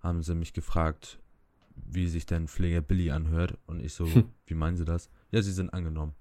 [0.00, 1.18] haben sie mich gefragt,
[1.76, 3.58] wie sich denn Pfleger Billy anhört.
[3.66, 4.30] Und ich so, Hm.
[4.46, 5.10] wie meinen sie das?
[5.30, 6.14] Ja, sie sind angenommen.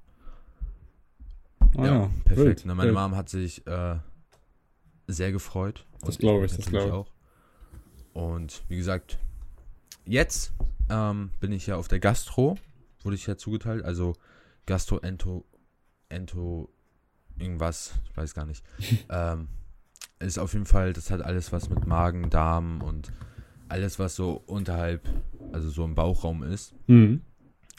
[1.77, 2.37] Ah, ja, perfekt.
[2.37, 2.99] wild, ne, meine wild.
[2.99, 3.97] Mom hat sich äh,
[5.07, 5.85] sehr gefreut.
[6.01, 7.11] Das Und glaub mich ich, das natürlich glaub auch.
[8.13, 9.19] Und wie gesagt,
[10.05, 10.53] jetzt
[10.89, 12.57] ähm, bin ich ja auf der Gastro,
[13.03, 13.83] wurde ich ja zugeteilt.
[13.83, 14.13] Also
[14.65, 15.45] Gastro, Ento,
[16.09, 16.69] Ento,
[17.37, 18.63] irgendwas, ich weiß gar nicht.
[19.09, 19.49] ähm,
[20.19, 23.11] ist auf jeden Fall, das hat alles was mit Magen, Darm und
[23.67, 25.01] alles, was so unterhalb,
[25.51, 27.21] also so im Bauchraum ist Mhm.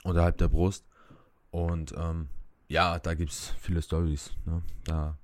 [0.05, 0.85] unterhalb der Brust.
[1.51, 2.29] Und ähm,
[2.68, 4.33] ja, da gibt es viele Stories.
[4.44, 4.62] Ne?
[4.85, 5.16] Da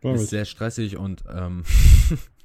[0.00, 0.30] Glaub ist ich.
[0.30, 1.64] sehr stressig und ähm,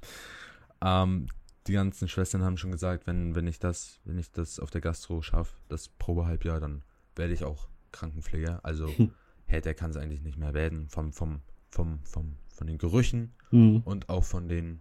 [0.84, 1.28] ähm,
[1.68, 4.82] die ganzen Schwestern haben schon gesagt, wenn, wenn ich das, wenn ich das auf der
[4.82, 6.84] Gastro schaffe, das Probehalbjahr, dann
[7.16, 8.60] werde ich auch Krankenpfleger.
[8.64, 9.12] Also Hm.
[9.46, 10.90] härter kann es eigentlich nicht mehr werden.
[10.90, 13.82] Vom, vom, vom, vom, von den Gerüchen Mhm.
[13.86, 14.80] und auch von den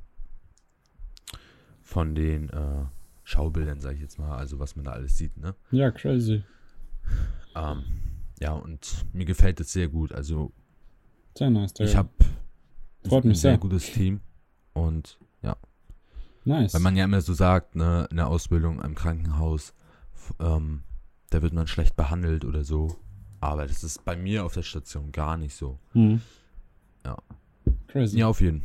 [1.83, 2.85] von den äh,
[3.25, 5.55] Schaubildern, sage ich jetzt mal, also was man da alles sieht, ne?
[5.71, 6.43] Ja, crazy.
[7.55, 7.83] Ähm,
[8.41, 10.13] ja, und mir gefällt es sehr gut.
[10.13, 10.53] Also
[11.37, 12.09] Sehr nice, ich habe
[13.05, 13.59] ein mich sehr sehr.
[13.59, 14.21] gutes Team
[14.73, 15.19] und
[16.45, 16.75] Nice.
[16.75, 19.75] weil man ja immer so sagt, ne, in der Ausbildung im Krankenhaus,
[20.41, 20.83] ähm,
[21.31, 22.97] da wird man schlecht behandelt oder so.
[23.41, 25.79] Aber das ist bei mir auf der Station gar nicht so.
[25.95, 26.21] Mhm.
[27.05, 27.17] Ja.
[27.87, 28.19] Crazy.
[28.19, 28.63] Ja, auf jeden.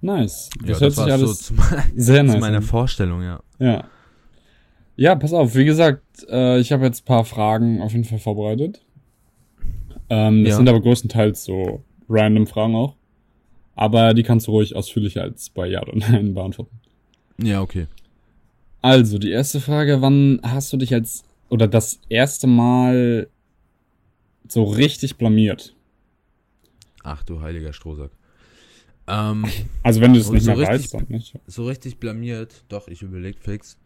[0.00, 0.50] Nice.
[0.62, 1.54] Ja, Das hört sich war's alles so
[1.96, 2.62] sehr nice zu meiner an.
[2.62, 3.40] Vorstellung, ja.
[3.58, 3.84] Ja.
[4.96, 8.18] Ja, pass auf, wie gesagt, äh, ich habe jetzt ein paar Fragen auf jeden Fall
[8.18, 8.82] vorbereitet.
[10.08, 10.56] Ähm, das Ja.
[10.58, 12.94] sind aber größtenteils so random Fragen auch.
[13.74, 16.80] Aber die kannst du ruhig ausführlicher als bei Ja oder Nein beantworten.
[17.42, 17.86] Ja, okay.
[18.80, 23.28] Also, die erste Frage, wann hast du dich als oder das erste Mal
[24.48, 25.74] so richtig blamiert?
[27.02, 28.10] Ach du heiliger Strohsack.
[29.08, 29.44] Ähm,
[29.82, 31.38] Also wenn du es nicht so mehr richtig- weißt, dann nicht.
[31.46, 33.78] so richtig blamiert, doch, ich überleg fix.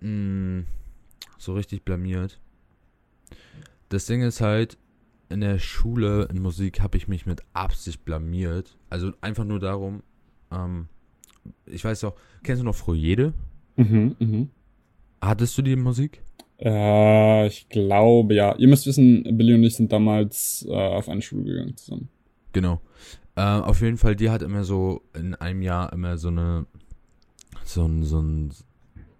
[0.00, 0.60] Mm,
[1.38, 2.40] so richtig blamiert.
[3.88, 4.78] Das Ding ist halt,
[5.28, 8.76] in der Schule in Musik habe ich mich mit Absicht blamiert.
[8.90, 10.02] Also einfach nur darum,
[10.50, 10.88] ähm,
[11.66, 13.32] ich weiß auch, kennst du noch Frojede?
[13.76, 14.50] Mhm, mhm.
[15.20, 16.22] Hattest du die Musik?
[16.58, 18.54] Äh, ich glaube, ja.
[18.56, 22.08] Ihr müsst wissen, Billy und ich sind damals äh, auf eine Schule gegangen zusammen.
[22.52, 22.80] Genau.
[23.34, 26.66] Äh, auf jeden Fall, die hat immer so in einem Jahr immer so eine
[27.64, 28.52] so ein, so ein,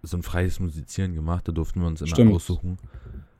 [0.01, 1.47] so ein freies Musizieren gemacht.
[1.47, 2.33] Da durften wir uns immer Stimmt.
[2.33, 2.77] aussuchen,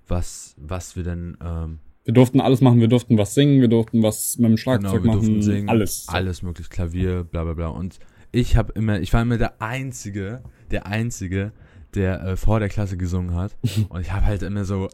[0.08, 4.04] was, was wir denn ähm, Wir durften alles machen, wir durften was singen, wir durften
[4.04, 6.08] was mit dem Schlagzeug Genau, wir durften machen, singen, alles.
[6.08, 7.68] alles möglich, Klavier, bla bla bla.
[7.68, 8.00] Und
[8.32, 11.52] ich habe immer, ich war immer der Einzige, der Einzige,
[11.94, 13.56] der äh, vor der Klasse gesungen hat.
[13.90, 14.90] Und ich habe halt immer so,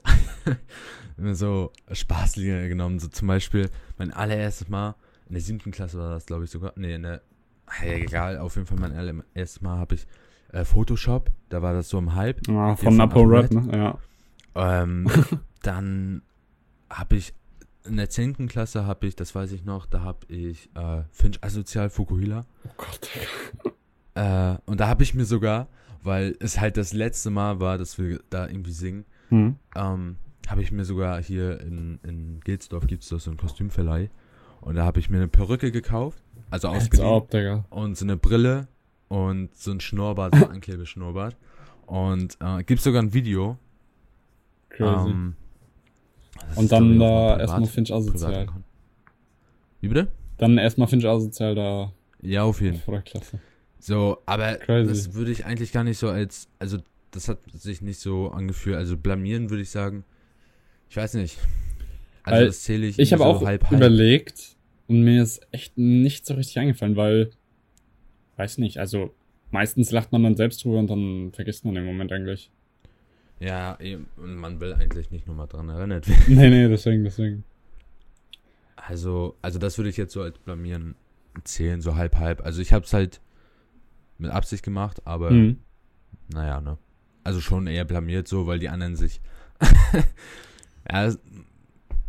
[1.18, 3.00] immer so Spaßlieder genommen.
[3.00, 4.96] So zum Beispiel mein allererstes Mal,
[5.30, 6.74] in der siebten Klasse war das, glaube ich, sogar.
[6.76, 7.22] Nee, in der,
[7.68, 10.06] hey, egal, auf jeden Fall mein allererstes Mal habe ich
[10.52, 12.48] äh, Photoshop, da war das so im Hype.
[12.48, 13.66] Ja, von Napo Apo Rap, Red.
[13.66, 13.78] ne?
[14.56, 14.82] Ja.
[14.84, 15.08] Ähm,
[15.62, 16.22] dann
[16.90, 17.34] habe ich
[17.86, 18.48] in der 10.
[18.48, 22.46] Klasse habe ich, das weiß ich noch, da habe ich äh, Finch Asozial Fukuhila.
[22.66, 23.10] Oh Gott.
[24.16, 25.68] Äh, und da habe ich mir sogar,
[26.04, 29.58] weil es halt das letzte Mal war, dass wir da irgendwie singen, Hm.
[29.76, 30.16] ähm,
[30.48, 34.10] habe ich mir sogar hier in, in Gilsdorf gibt es so einen Kostümverleih.
[34.62, 37.64] Und da habe ich mir eine Perücke gekauft, also Als ausgeliehen.
[37.70, 38.68] Und so eine Brille
[39.08, 41.36] und so ein Schnurrbart, so ein Anklebeschnurrbart.
[41.86, 43.58] Und äh, gibt sogar ein Video.
[44.70, 45.10] Crazy.
[45.10, 45.36] Ähm,
[46.56, 48.48] Und dann da meinem erstmal Finch asozial.
[49.82, 50.08] Wie bitte?
[50.38, 51.92] Dann erstmal Finch asozial da
[52.22, 53.02] Ja, auf jeden Fall.
[53.02, 53.40] Klasse.
[53.80, 54.90] So, aber Crazy.
[54.90, 56.78] das würde ich eigentlich gar nicht so als, also
[57.12, 58.76] das hat sich nicht so angefühlt.
[58.76, 60.04] Also blamieren würde ich sagen,
[60.90, 61.38] ich weiß nicht.
[62.24, 63.00] Also das zähle ich.
[63.00, 63.74] Ich habe irgendwie auch so halb, halb.
[63.74, 64.56] überlegt
[64.88, 67.32] und mir ist echt nicht so richtig eingefallen, weil,
[68.38, 69.14] weiß nicht, also
[69.52, 72.52] meistens lacht man dann selbst drüber und dann vergisst man den Moment eigentlich.
[73.40, 73.78] Ja,
[74.18, 76.24] und man will eigentlich nicht nochmal dran erinnert werden.
[76.28, 77.44] nee, nee, deswegen, deswegen.
[78.76, 80.96] Also, also das würde ich jetzt so als blamieren
[81.44, 82.44] zählen, so halb, halb.
[82.44, 83.22] Also ich habe es halt
[84.18, 85.58] mit Absicht gemacht, aber Hm.
[86.34, 86.78] naja, ne.
[87.24, 89.22] Also schon eher blamiert so, weil die anderen sich.
[90.92, 91.14] ja,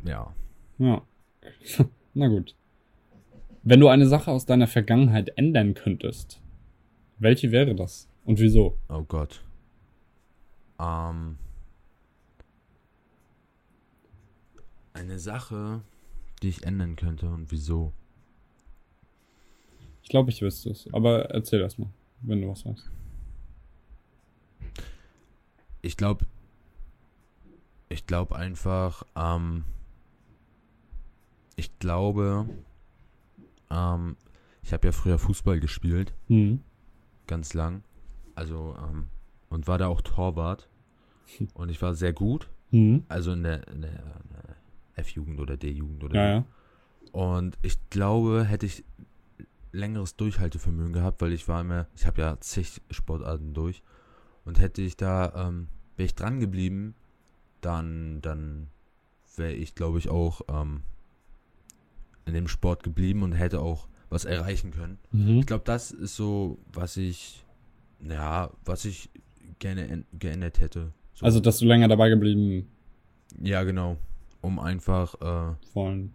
[0.05, 0.35] ja.
[0.79, 1.03] Ja.
[2.15, 2.55] Na gut.
[3.63, 6.41] Wenn du eine Sache aus deiner Vergangenheit ändern könntest,
[7.19, 8.09] welche wäre das?
[8.25, 8.79] Und wieso?
[8.89, 9.45] Oh Gott.
[10.79, 11.37] Ähm.
[14.93, 15.83] Eine Sache,
[16.43, 17.93] die ich ändern könnte und wieso.
[20.03, 20.89] Ich glaube, ich wüsste es.
[20.93, 21.91] Aber erzähl erst mal,
[22.23, 22.91] wenn du was weißt.
[25.83, 26.27] Ich glaube,
[27.89, 29.65] ich glaube einfach, ähm,
[31.61, 32.49] ich glaube,
[33.71, 34.17] ähm,
[34.63, 36.61] ich habe ja früher Fußball gespielt, Hm.
[37.27, 37.83] ganz lang,
[38.35, 39.07] also, ähm,
[39.51, 40.69] und war da auch Torwart
[41.55, 43.05] und ich war sehr gut, Hm.
[43.09, 44.21] also in der, in der,
[44.97, 46.45] F-Jugend oder D-Jugend oder Ja, ja.
[47.13, 48.85] Und ich glaube, hätte ich
[49.73, 53.83] längeres Durchhaltevermögen gehabt, weil ich war immer, ich habe ja zig Sportarten durch.
[54.45, 56.95] Und hätte ich da, ähm, wäre ich dran geblieben,
[57.63, 58.69] dann, dann
[59.37, 60.83] wäre ich, glaube ich, auch ähm,
[62.27, 64.99] in dem Sport geblieben und hätte auch was erreichen können.
[65.13, 65.41] Mhm.
[65.41, 67.45] Ich glaube, das ist so, was ich,
[68.01, 69.11] ja, was ich
[69.59, 70.93] gerne geändert hätte.
[71.15, 71.27] So.
[71.27, 72.67] Also, dass du länger dabei geblieben
[73.39, 73.97] ja, genau.
[74.41, 76.13] Um einfach, äh, wollen.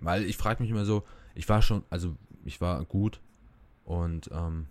[0.00, 1.02] Weil ich frage mich immer so,
[1.34, 2.14] ich war schon, also
[2.44, 3.20] ich war gut
[3.84, 4.66] und ähm,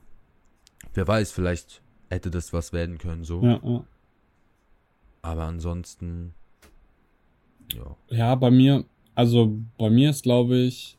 [0.93, 3.43] wer weiß, vielleicht hätte das was werden können so.
[3.43, 3.83] Ja, ja.
[5.21, 6.33] Aber ansonsten,
[7.73, 7.97] ja.
[8.09, 8.85] Ja, bei mir,
[9.17, 10.95] also bei mir ist, glaube ich,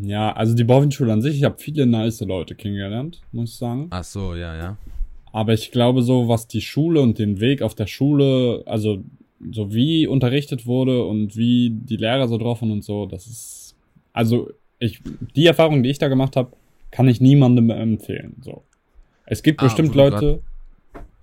[0.00, 3.88] ja, also die Bauwindschule an sich, ich habe viele nice Leute kennengelernt, muss ich sagen.
[3.90, 4.78] Ach so, ja, ja.
[5.30, 9.04] Aber ich glaube so, was die Schule und den Weg auf der Schule, also
[9.50, 13.76] so wie unterrichtet wurde und wie die Lehrer so drauf waren und so, das ist,
[14.14, 15.02] also ich,
[15.36, 16.52] die Erfahrung, die ich da gemacht habe,
[16.90, 18.36] kann ich niemandem empfehlen.
[18.42, 18.62] So,
[19.26, 20.40] es gibt Ah, bestimmt Leute,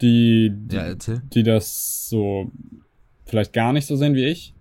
[0.01, 2.51] die, die Ja, die das so
[3.25, 4.54] vielleicht gar nicht so sehen wie ich.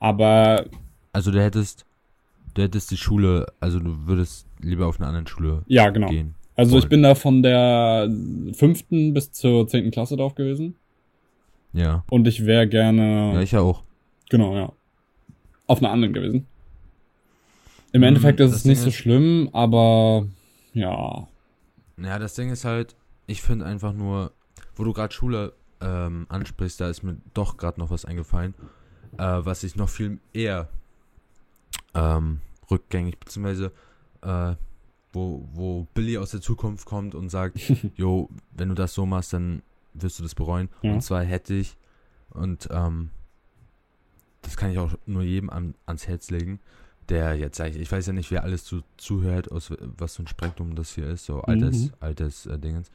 [0.00, 0.64] Aber
[1.12, 1.84] Also du hättest,
[2.54, 6.08] du hättest die Schule, also du würdest lieber auf eine andere Schule ja, genau.
[6.08, 6.34] gehen.
[6.56, 8.10] Also ich bin da von der
[8.52, 10.74] fünften bis zur zehnten Klasse drauf gewesen.
[11.72, 12.04] Ja.
[12.10, 13.84] Und ich wäre gerne, Ja, ich ja auch.
[14.28, 14.72] genau, ja,
[15.68, 16.46] auf einer anderen gewesen.
[17.92, 20.26] Im Mm, Endeffekt ist es nicht Ding so ist- schlimm, aber
[20.74, 21.28] ja,
[22.02, 24.32] Ja, das Ding ist halt, ich finde einfach nur,
[24.74, 28.54] wo du gerade Schule ähm, ansprichst, da ist mir doch gerade noch was eingefallen,
[29.18, 30.68] äh, was ich noch viel eher
[31.94, 33.72] ähm, rückgängig, beziehungsweise
[34.22, 34.54] äh,
[35.12, 37.58] wo, wo Billy aus der Zukunft kommt und sagt,
[37.96, 39.62] jo, wenn du das so machst, dann
[39.94, 40.68] wirst du das bereuen.
[40.82, 40.92] Ja.
[40.92, 41.76] Und zwar hätte ich,
[42.30, 43.10] und ähm,
[44.42, 46.60] das kann ich auch nur jedem an, ans Herz legen,
[47.08, 50.22] der jetzt, sag ich, ich weiß ja nicht, wer alles zu, zuhört, aus was für
[50.24, 51.92] ein Spektrum das hier ist, so altes, Mhm.
[52.00, 52.90] altes äh, Dingens.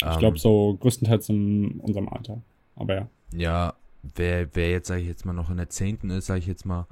[0.00, 2.40] Ich Ähm, glaube so größtenteils in unserem Alter.
[2.76, 3.08] Aber ja.
[3.32, 6.46] Ja, wer, wer jetzt, sage ich jetzt mal, noch in der Zehnten ist, sage ich
[6.46, 6.86] jetzt mal,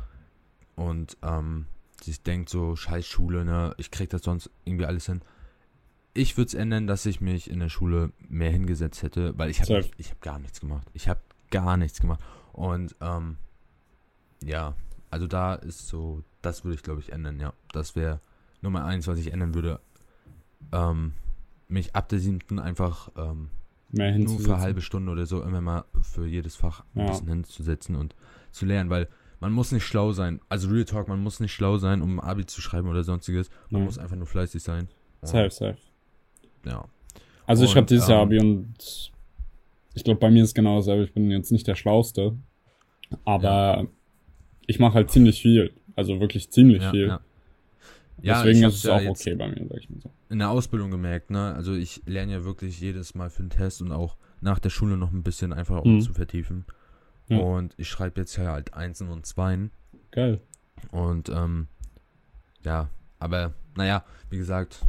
[0.75, 1.67] und ähm,
[2.03, 5.23] sich denkt so, scheiß Schule, ne, ich krieg das sonst irgendwie alles hin.
[6.15, 9.61] Ich würde es ändern, dass ich mich in der Schule mehr hingesetzt hätte, weil ich
[9.61, 10.87] habe ich hab gar nichts gemacht.
[10.95, 12.21] Ich habe gar nichts gemacht.
[12.53, 13.37] Und ähm,
[14.43, 14.75] ja,
[15.11, 17.53] also da ist so, das würde ich glaube ich ändern, ja.
[17.73, 18.21] Das wäre
[18.63, 19.81] Nummer eins, was ich ändern würde.
[20.73, 21.13] Ähm,
[21.69, 23.51] mich ab der siebten einfach ähm,
[23.97, 24.47] Mehr nur hinzusetzen.
[24.47, 27.07] für eine halbe Stunde oder so immer mal für jedes Fach ein Ja.
[27.09, 28.15] bisschen hinzusetzen und
[28.53, 29.09] zu lernen, weil
[29.41, 30.41] man muss nicht schlau sein.
[30.49, 33.51] Also Real Talk, man muss nicht schlau sein, um Abi zu schreiben oder sonstiges.
[33.71, 33.87] Man Nee.
[33.87, 34.89] muss einfach nur fleißig sein.
[35.21, 35.77] Und, Safe, safe.
[36.65, 36.85] Ja.
[37.47, 39.13] Also ich Und, schreibe dieses Jahr ähm, Abi und
[39.95, 41.05] ich glaube, bei mir ist genau dasselbe.
[41.05, 42.35] Ich bin jetzt nicht der Schlauste,
[43.25, 43.87] aber
[44.67, 45.73] ich mache halt ziemlich viel.
[45.95, 47.19] Also wirklich ziemlich Ja, viel.
[48.23, 48.43] Ja.
[48.43, 50.11] Deswegen ist es auch okay bei mir, sag ich mal so.
[50.31, 51.55] in der Ausbildung gemerkt, ne?
[51.55, 54.97] Also ich lerne ja wirklich jedes Mal für den Test und auch nach der Schule
[54.97, 56.01] noch ein bisschen einfach um Mhm.
[56.03, 56.65] zu vertiefen.
[57.29, 57.39] Ja.
[57.39, 59.71] Und ich schreibe jetzt ja halt Einsen und Zweien.
[60.13, 60.41] Geil.
[60.93, 61.67] Und ähm,
[62.65, 64.81] ja, aber naja, wie gesagt,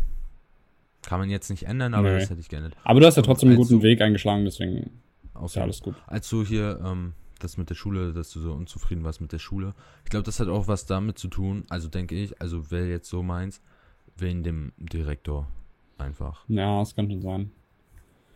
[1.02, 2.20] kann man jetzt nicht ändern, aber Nee.
[2.20, 2.72] das hätte ich gerne.
[2.84, 5.00] Aber du hast ja trotzdem einen guten Weg eingeschlagen, deswegen
[5.44, 5.96] ist ja alles gut.
[6.08, 9.40] Als du hier ähm, das mit der Schule, dass du so unzufrieden warst mit der
[9.40, 9.74] Schule,
[10.04, 13.10] ich glaube, das hat auch was damit zu tun, also denke ich, also wer jetzt
[13.10, 13.62] so meins,
[14.16, 15.48] wegen dem Direktor
[15.98, 16.44] einfach.
[16.48, 17.52] Ja, das kann schon sein.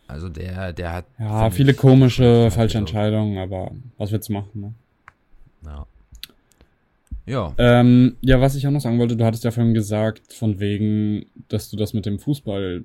[0.08, 1.06] Also der, der hat.
[1.18, 2.78] Ja, viele komische, falsche.
[2.78, 4.74] Entscheidungen, aber was willst du machen, ne?
[5.64, 5.86] Ja.
[7.24, 10.58] Ja, Ähm, ja, was ich auch noch sagen wollte, du hattest ja vorhin gesagt, von
[10.58, 12.84] wegen, dass du das mit dem Fußball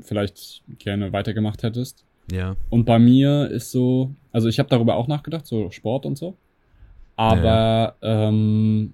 [0.00, 2.04] vielleicht gerne weitergemacht hättest.
[2.30, 6.18] Ja, Und bei mir ist so, also ich habe darüber auch nachgedacht, so Sport und
[6.18, 6.36] so.
[7.16, 8.92] Aber, ähm,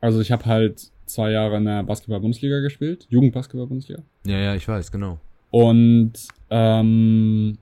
[0.00, 4.02] also ich habe halt zwei Jahre in der Basketball-Bundesliga gespielt, Jugendbasketball-Bundesliga.
[4.24, 5.18] ja, ja, ich weiß, genau.
[5.50, 6.12] Und
[6.50, 7.58] ähm,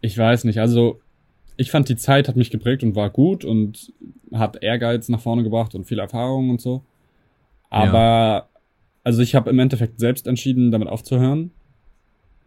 [0.00, 1.00] ich weiß nicht, also
[1.56, 3.92] ich fand die Zeit hat mich geprägt und war gut und
[4.32, 6.82] hat Ehrgeiz nach vorne gebracht und viel Erfahrung und so.
[7.70, 8.48] Aber
[9.04, 11.52] also ich habe im Endeffekt selbst entschieden, damit aufzuhören.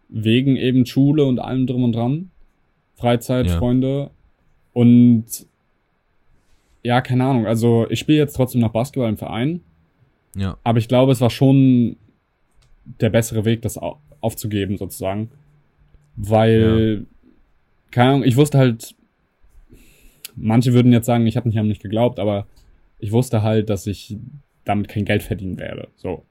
[0.08, 2.30] Wegen eben Schule und allem drum und dran.
[2.94, 3.58] Freizeit, Ja.
[3.58, 4.10] Freunde.
[4.72, 5.24] Und
[6.82, 7.46] ja, keine Ahnung.
[7.46, 9.60] Also ich spiele jetzt trotzdem noch Basketball im Verein.
[10.36, 11.96] Ja, Aber ich glaube, es war schon
[13.00, 15.30] der bessere Weg, das au aufzugeben, sozusagen.
[16.16, 17.06] Weil,
[17.92, 18.94] keine Ahnung, ich wusste halt,
[20.34, 22.46] manche würden jetzt sagen, ich habe nicht an mich geglaubt, aber
[22.98, 24.16] ich wusste halt, dass ich
[24.64, 25.88] damit kein Geld verdienen werde.
[25.96, 26.24] So.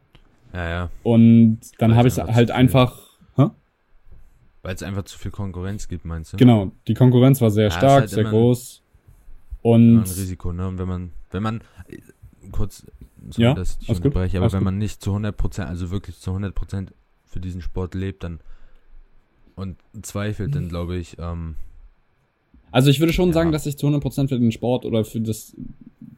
[0.54, 0.90] ja, ja.
[1.04, 3.07] Und dann habe es ich einfach halt einfach.
[4.68, 6.38] Weil es einfach zu viel Konkurrenz gibt, meinst du?
[6.38, 8.82] Genau, die Konkurrenz war sehr Ja, stark, halt sehr groß.
[9.62, 10.68] Und ein Risiko, ne?
[10.68, 12.00] Und wenn man, wenn man, äh,
[12.52, 12.86] kurz,
[13.30, 14.66] sorry, Ja, dass ich unterbreche, aber wenn gut.
[14.66, 16.92] man nicht zu 100%, also wirklich zu 100%
[17.24, 18.42] für diesen Sport lebt, dann
[19.56, 21.56] und zweifelt, dann glaube ich, ähm,
[22.70, 23.36] Also ich würde schon Ja.
[23.36, 25.56] sagen, dass ich zu 100% für den Sport oder für das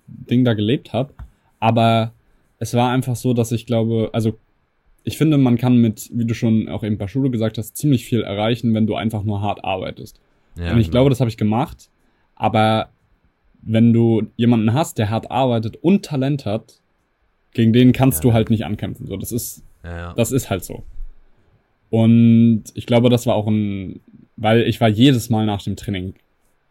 [0.08, 1.14] Ding da gelebt habe.
[1.60, 2.14] Aber
[2.58, 4.40] es war einfach so, dass ich glaube, also
[5.04, 8.06] ich finde, man kann mit, wie du schon auch eben bei Schule gesagt hast, ziemlich
[8.06, 10.20] viel erreichen, wenn du einfach nur hart arbeitest.
[10.56, 10.92] ja, und ich genau.
[10.92, 11.90] glaube, das habe ich gemacht.
[12.36, 12.90] Aber
[13.62, 16.80] wenn du jemanden hast, der hart arbeitet und Talent hat,
[17.54, 18.30] gegen den kannst Ja.
[18.30, 19.08] du halt nicht ankämpfen.
[19.08, 20.84] So, das ist ja, das ist halt so.
[21.90, 24.00] Und ich glaube, das war auch ein,
[24.38, 26.14] weil ich war jedes Mal nach dem Training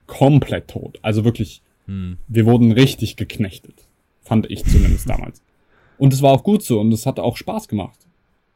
[0.07, 0.99] komplett tot.
[1.03, 2.19] Also wirklich, Hm.
[2.29, 3.87] wir wurden richtig geknechtet.
[4.23, 5.43] Fand ich zumindest damals.
[5.99, 7.99] Und es war auch gut so und es hat auch Spaß gemacht.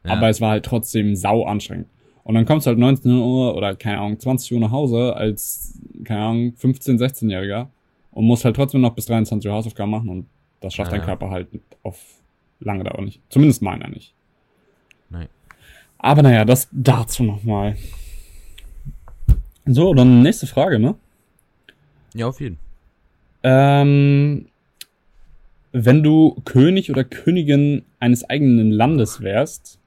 [0.03, 0.11] Ja.
[0.11, 1.87] Aber es war halt trotzdem sau anstrengend.
[2.23, 5.77] Und dann kommst du halt 19 Uhr oder keine Ahnung, 20 Uhr nach Hause als,
[6.03, 7.67] keine Ahnung, 15-, 16-Jähriger
[8.11, 10.25] und musst halt trotzdem noch bis 23 Uhr Hausaufgaben machen und
[10.61, 11.05] das schafft Ja, dein.
[11.05, 11.47] Körper halt
[11.83, 11.99] auf
[12.61, 13.19] lange Dauer nicht.
[13.29, 14.13] Zumindest meiner nicht.
[15.09, 15.27] Nein.
[15.97, 17.75] Aber naja, das dazu nochmal.
[19.65, 20.95] So, dann nächste Frage, ne?
[22.13, 22.57] Ja, auf jeden.
[23.43, 24.47] Ähm,
[25.71, 29.79] wenn du König oder Königin eines eigenen Landes wärst,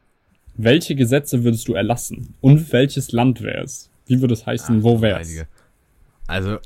[0.56, 2.34] welche Gesetze würdest du erlassen?
[2.40, 3.90] Und welches Land wär's?
[4.06, 4.78] Wie würde es heißen?
[4.78, 5.28] Ach, wo wär's?
[5.28, 5.48] Heilige.
[6.26, 6.58] Also,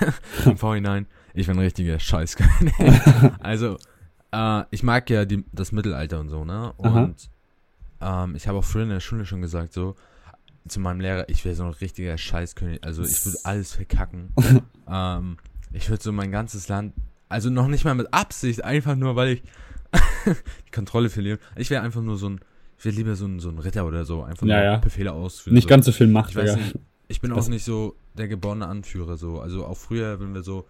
[0.44, 2.74] im Vorhinein, ich bin ein richtiger Scheißkönig.
[3.40, 3.78] also,
[4.32, 6.72] äh, ich mag ja die, das Mittelalter und so, ne?
[6.76, 7.30] Und
[8.00, 9.96] ähm, ich habe auch früher in der Schule schon gesagt, so,
[10.68, 12.84] zu meinem Lehrer, ich wäre so ein richtiger Scheißkönig.
[12.84, 14.32] Also, ich würde alles verkacken.
[14.88, 15.38] ähm,
[15.72, 16.94] ich würde so mein ganzes Land,
[17.28, 19.42] also noch nicht mal mit Absicht, einfach nur, weil ich
[20.66, 21.38] die Kontrolle verlieren.
[21.56, 22.40] Ich wäre einfach nur so ein,
[22.78, 24.76] ich wäre lieber so ein, so ein Ritter oder so, einfach Ja, nur ja.
[24.78, 25.54] Befehle ausführen.
[25.54, 25.68] Nicht so.
[25.68, 26.64] ganz so viel Macht, Ich weiß Digga.
[26.64, 29.40] nicht, ich bin Das- auch nicht so der geborene Anführer so.
[29.40, 30.66] Also auch früher, wenn wir so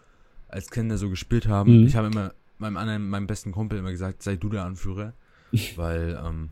[0.49, 1.87] als Kinder so gespielt haben, Mhm.
[1.87, 5.13] ich habe immer meinem anderen, meinem besten Kumpel immer gesagt, sei du der Anführer,
[5.77, 6.51] weil ähm,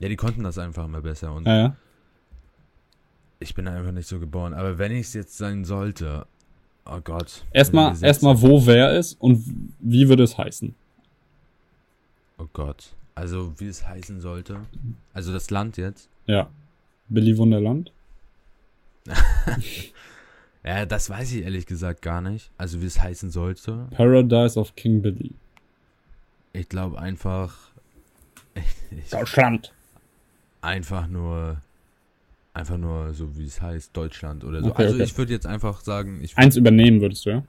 [0.00, 1.76] ja, die konnten das einfach immer besser und Ja, ja.
[3.40, 4.54] ich bin einfach nicht so geboren.
[4.54, 6.26] Aber wenn ich es jetzt sein sollte,
[6.86, 7.44] oh Gott.
[7.52, 9.44] Erstmal, erstmal, wo wer ist und
[9.80, 10.74] wie würde es heißen?
[12.38, 12.94] Oh Gott.
[13.18, 14.60] Also wie es heißen sollte.
[15.12, 16.08] Also das Land jetzt.
[16.26, 16.48] Ja.
[17.08, 17.92] Billy Wunderland?
[20.64, 22.50] Ja, das weiß ich ehrlich gesagt gar nicht.
[22.58, 23.86] Also wie es heißen sollte.
[23.92, 25.30] Paradise of King Billy.
[26.52, 27.56] Ich glaube einfach.
[28.90, 29.72] Ich, Deutschland.
[30.60, 31.62] einfach nur.
[32.52, 34.70] Einfach nur so wie es heißt, Deutschland oder so.
[34.70, 35.04] Okay, also okay.
[35.04, 37.44] ich würde jetzt einfach sagen, ich Eins übernehmen würdest du, ja?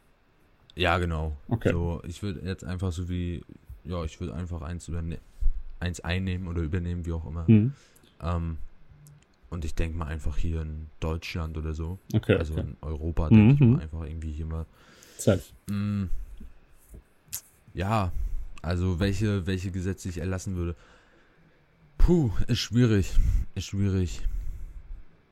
[0.75, 1.35] Ja, genau.
[1.49, 1.71] Okay.
[1.71, 3.43] So, ich würde jetzt einfach so wie.
[3.83, 5.17] Ja, ich würde einfach eins überne
[5.79, 7.47] eins einnehmen oder übernehmen, wie auch immer.
[7.47, 7.73] Hm.
[8.21, 8.57] Ähm,
[9.49, 11.97] und ich denke mal einfach hier in Deutschland oder so.
[12.13, 12.61] Okay, also okay.
[12.61, 13.71] in Europa denke ich Mhm.
[13.73, 14.65] mal einfach irgendwie hier mal.
[15.17, 15.41] Safe.
[15.69, 16.03] Mm,
[17.73, 18.11] ja,
[18.61, 20.75] also welche, welche Gesetze ich erlassen würde.
[21.97, 23.11] Puh, ist schwierig.
[23.55, 24.21] Ist schwierig.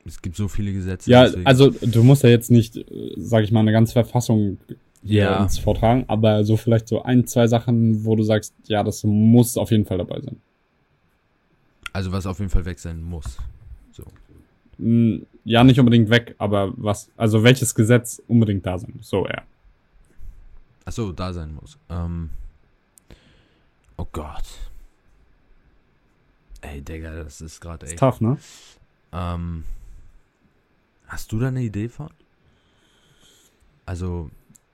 [0.04, 1.10] Es gibt so viele Gesetze.
[1.10, 4.58] Ja, deswegen- also du musst ja jetzt nicht, äh, sag ich mal, eine ganze Verfassung
[5.02, 5.42] Ja.
[5.42, 9.56] uns vortragen, aber so vielleicht so ein, zwei Sachen, wo du sagst, ja, das muss
[9.56, 10.40] auf jeden Fall dabei sein.
[11.92, 13.36] Also was auf jeden Fall weg sein muss.
[13.92, 14.04] So.
[14.78, 19.08] Hm, Ja, nicht unbedingt weg, aber was, also welches Gesetz unbedingt da sein muss.
[19.08, 19.42] So, ja.
[20.84, 21.78] Achso, da sein muss.
[21.88, 22.30] Ähm,
[23.96, 24.44] oh Gott.
[26.60, 28.00] Ey, Digga, das ist gerade Ist echt.
[28.00, 28.36] tough, ne?
[29.12, 29.64] Ähm,
[31.06, 32.10] hast du da eine Idee von?
[33.86, 34.30] Also,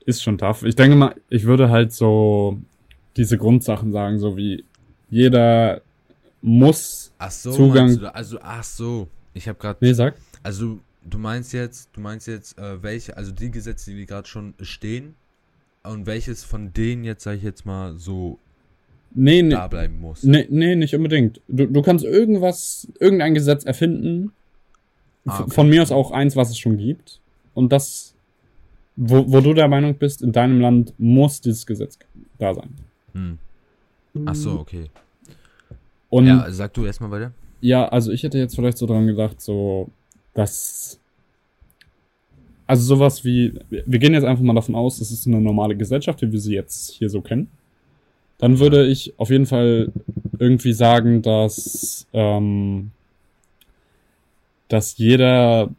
[0.06, 0.62] Ist schon tough.
[0.64, 2.58] Ich denke mal, ich würde halt so
[3.16, 4.64] diese Grundsachen sagen, so wie
[5.10, 5.80] jeder
[6.42, 7.12] muss.
[7.18, 8.14] ach so, Zugang- du?
[8.14, 9.08] Also, ach so.
[9.32, 10.14] Ich habe gerade Nee, sag.
[10.42, 14.54] Also du meinst jetzt, du meinst jetzt, äh, welche, also die Gesetze, die gerade schon
[14.60, 15.14] stehen
[15.82, 18.38] und welches von denen jetzt, sag ich jetzt mal, so
[19.16, 19.50] Nee, nee.
[19.50, 20.22] da bleiben muss.
[20.24, 21.40] Nee, nee, nicht unbedingt.
[21.48, 24.32] Du, du kannst irgendwas, irgendein Gesetz erfinden.
[25.24, 25.50] Ah, okay.
[25.52, 27.20] Von mir aus auch eins, was es schon gibt.
[27.54, 28.13] Und das,
[28.96, 31.98] wo, wo du der Meinung bist, in deinem Land muss dieses Gesetz
[32.38, 32.70] da sein.
[33.12, 33.38] Hm.
[34.26, 34.90] Ach so, okay.
[36.11, 37.33] Und Ja, ja, also sag du erstmal weiter.
[37.88, 39.88] also ich hätte jetzt vielleicht so dran gedacht, so,
[40.35, 41.00] dass.
[42.66, 45.76] Also sowas wie, wir wir gehen jetzt einfach mal davon aus, das ist eine normale
[45.76, 47.48] Gesellschaft, wie wir sie jetzt hier so kennen.
[48.38, 49.92] Dann würde ich auf jeden Fall
[50.38, 52.90] irgendwie sagen, dass, ähm,
[54.68, 55.70] dass jeder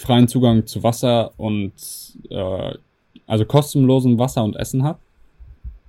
[0.00, 1.72] freien Zugang zu Wasser und
[2.30, 2.74] äh,
[3.26, 4.98] also kostenlosen Wasser und Essen hat.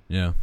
[0.08, 0.34] Ja.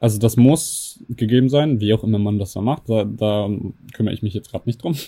[0.00, 2.88] Also das muss gegeben sein, wie auch immer man das da macht.
[2.88, 3.48] Da, da
[3.94, 4.94] kümmere ich mich jetzt gerade nicht drum.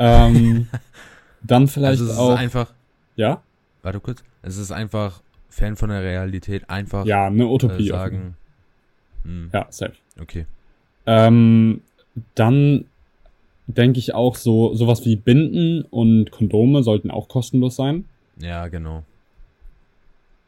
[0.00, 0.68] Ähm,
[1.42, 2.30] dann vielleicht Also es auch.
[2.34, 2.72] ist einfach,
[3.16, 3.42] ja?
[3.82, 7.88] warte kurz, es ist einfach fern von der Realität, einfach Ja, eine äh, Utopie.
[7.88, 8.36] sagen.
[9.24, 9.94] Hm, Ja, safe.
[10.20, 10.46] Okay.
[11.04, 11.80] Ähm,
[12.36, 12.84] dann
[13.68, 18.06] denke ich auch so, sowas wie Binden und Kondome sollten auch kostenlos sein,
[18.40, 19.04] Ja, genau.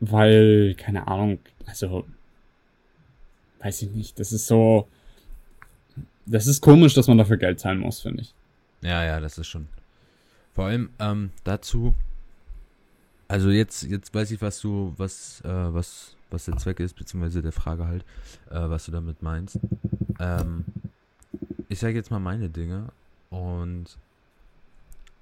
[0.00, 2.04] weil, keine Ahnung, also,
[3.60, 4.88] weiß ich nicht, das ist so,
[6.26, 8.34] das ist komisch, dass man dafür Geld zahlen muss, finde ich.
[8.82, 9.68] Ja, ja, das ist schon.
[10.54, 11.94] Vor allem ähm, dazu,
[13.28, 17.42] also jetzt, jetzt weiß ich, was du, was, äh, was, was der Zweck ist, beziehungsweise
[17.42, 18.04] der Frage halt,
[18.50, 19.58] äh, was du damit meinst.
[20.18, 20.64] Ähm,
[21.68, 22.88] ich sage jetzt mal meine Dinge
[23.30, 23.86] und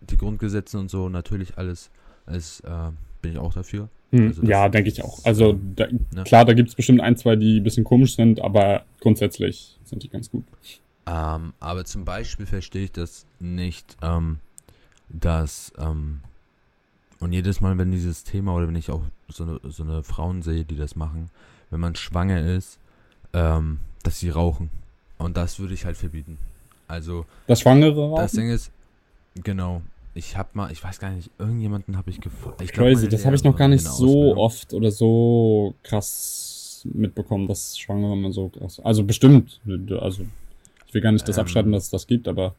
[0.01, 1.91] die Grundgesetze und so, natürlich alles,
[2.27, 2.91] alles äh,
[3.23, 3.89] bin ich auch dafür.
[4.11, 5.25] Hm, Also ja, denke ich auch.
[5.25, 6.25] Also da, Ne?
[6.25, 10.09] klar, da gibt's bestimmt ein, zwei, die ein bisschen komisch sind, aber grundsätzlich sind die
[10.09, 10.45] ganz gut.
[11.07, 14.39] Ähm, aber zum Beispiel verstehe ich das nicht, ähm,
[15.09, 16.21] dass, ähm,
[17.21, 20.43] und jedes Mal, wenn dieses Thema oder wenn ich auch so eine, so eine Frauen
[20.43, 21.31] sehe, die das machen,
[21.71, 22.79] wenn man schwanger ist,
[23.33, 24.71] ähm, dass sie rauchen.
[25.19, 26.39] Und das würde ich halt verbieten.
[26.89, 28.37] Also, Das Schwangere das Rauchen?
[28.37, 28.71] Ding ist,
[29.45, 29.83] genau,
[30.15, 32.63] ich habe mal, ich weiß gar nicht, irgendjemanden habe ich gefunden.
[32.63, 37.79] Ich Crazy, das habe ich noch gar nicht so oft oder so krass mitbekommen, dass
[37.79, 38.81] Schwangere immer so krass.
[38.81, 39.61] Also bestimmt.
[40.01, 40.27] Also
[40.87, 41.43] ich will gar nicht das Ähm.
[41.43, 42.55] abstreiten, dass es das gibt, aber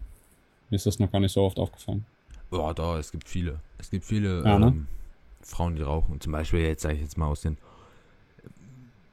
[0.69, 2.05] mir ist das noch gar nicht so oft aufgefallen.
[2.49, 3.59] Boah, da, es gibt viele.
[3.77, 4.67] Es gibt viele Ja, ne?
[4.67, 4.87] ähm,
[5.41, 6.19] Frauen, die rauchen.
[6.21, 7.57] Zum Beispiel, jetzt sage ich jetzt mal aus den.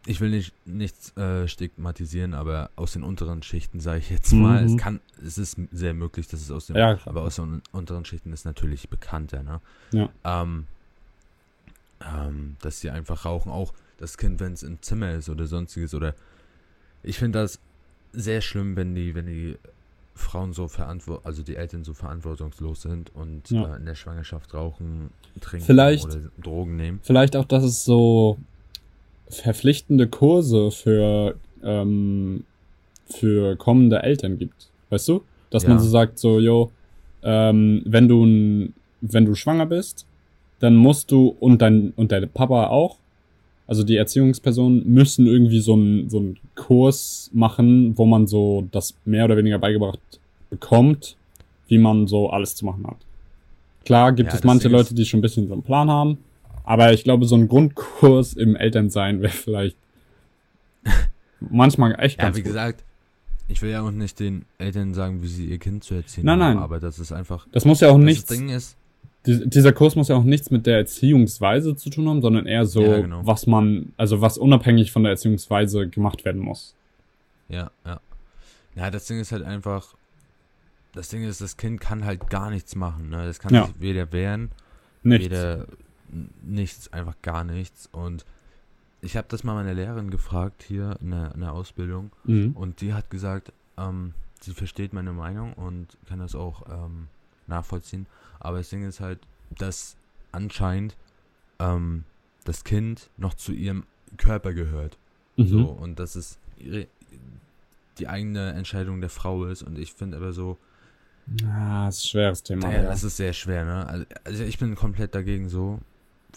[0.08, 4.62] Ich will nicht nichts äh, stigmatisieren, aber aus den unteren Schichten sage ich jetzt mal,
[4.62, 4.74] Mhm.
[4.74, 8.04] es kann, es ist sehr möglich, dass es aus den, Ja, aber aus den unteren
[8.04, 9.60] Schichten ist natürlich bekannter, ne?
[9.92, 10.08] Ja.
[10.24, 10.66] Ähm,
[12.00, 15.94] ähm, dass sie einfach rauchen, auch das Kind, wenn es im Zimmer ist oder sonstiges
[15.94, 16.14] oder
[17.02, 17.58] ich finde das
[18.12, 19.56] sehr schlimm, wenn die, wenn die
[20.14, 23.74] Frauen so verantwortlich, also die Eltern so verantwortungslos sind und Ja.
[23.74, 27.00] äh, in der Schwangerschaft rauchen, trinken Vielleicht- oder Drogen nehmen.
[27.02, 28.38] Vielleicht auch, dass es so
[29.28, 32.44] verpflichtende Kurse für, ähm,
[33.06, 34.70] für kommende Eltern gibt.
[34.90, 35.22] Weißt du?
[35.50, 35.70] Dass Ja.
[35.70, 36.70] man so sagt, so, jo,
[37.22, 40.06] ähm, wenn du, wenn du schwanger bist,
[40.60, 42.96] dann musst du und dein, und dein Papa auch,
[43.66, 48.94] also die Erziehungspersonen müssen irgendwie so einen so einen Kurs machen, wo man so das
[49.04, 49.98] mehr oder weniger beigebracht
[50.50, 51.16] bekommt,
[51.66, 52.98] wie man so alles zu machen hat.
[53.84, 56.18] Klar gibt Ja, es manche Leute, die schon ein bisschen so einen Plan haben,
[56.66, 59.76] aber ich glaube, so ein Grundkurs im Elternsein wäre vielleicht
[61.40, 62.48] manchmal echt Ja, ganz wie gut.
[62.48, 62.84] gesagt,
[63.48, 66.40] ich will ja auch nicht den Eltern sagen, wie sie ihr Kind zu erziehen Nein,
[66.42, 66.62] haben, nein.
[66.62, 68.76] aber das ist einfach, Das muss ja auch das nichts, Ding ist,
[69.26, 72.64] die- dieser Kurs muss ja auch nichts mit der Erziehungsweise zu tun haben, sondern eher
[72.66, 73.24] so, Ja, genau.
[73.24, 76.74] was man, also was unabhängig von der Erziehungsweise gemacht werden muss.
[77.48, 78.00] ja, ja.
[78.74, 79.94] Ja, das Ding ist halt einfach,
[80.92, 83.24] das Ding ist, das Kind kann halt gar nichts machen, ne?
[83.24, 83.64] Das kann Ja.
[83.66, 84.50] sich weder wehren,
[85.02, 85.24] Nichts.
[85.30, 85.66] weder
[86.42, 88.24] nichts, einfach gar nichts und
[89.02, 92.52] ich habe das mal meine Lehrerin gefragt hier in der, in der Ausbildung Mhm.
[92.52, 97.08] und die hat gesagt, ähm, sie versteht meine Meinung und kann das auch ähm,
[97.46, 98.06] nachvollziehen.
[98.40, 99.18] Aber das Ding ist halt,
[99.58, 99.96] dass
[100.32, 100.96] anscheinend
[101.58, 102.04] ähm,
[102.44, 103.84] das Kind noch zu ihrem
[104.16, 104.98] Körper gehört.
[105.36, 105.46] Mhm.
[105.46, 106.86] So, und dass es ihre,
[107.98, 109.62] die eigene Entscheidung der Frau ist.
[109.62, 110.58] Und ich finde aber so,
[111.44, 112.68] Ah, ist ein schweres Thema.
[112.68, 112.88] naja, ja.
[112.88, 113.86] das ist sehr schwer, ne?
[113.88, 115.80] Also, also ich bin komplett dagegen so,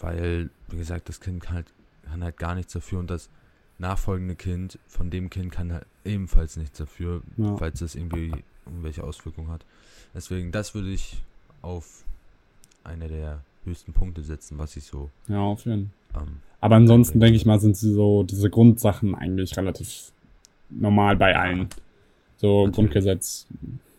[0.00, 1.66] weil, wie gesagt, das Kind kann halt,
[2.04, 3.28] kann halt gar nichts dafür und das
[3.78, 7.56] nachfolgende Kind von dem Kind kann halt ebenfalls nichts dafür, Ja.
[7.56, 8.32] falls es irgendwie
[8.66, 9.64] irgendwelche Auswirkungen hat.
[10.14, 11.22] Deswegen, das würde ich
[11.62, 12.04] auf
[12.84, 16.22] eine der höchsten Punkte setzen, was ich so ja, auf jeden Fall.
[16.24, 20.12] ähm, Aber ansonsten denke ich mal, sind sie so diese Grundsachen eigentlich relativ
[20.70, 21.68] normal bei allen.
[22.36, 22.74] So Natürlich.
[22.74, 23.46] Grundgesetz,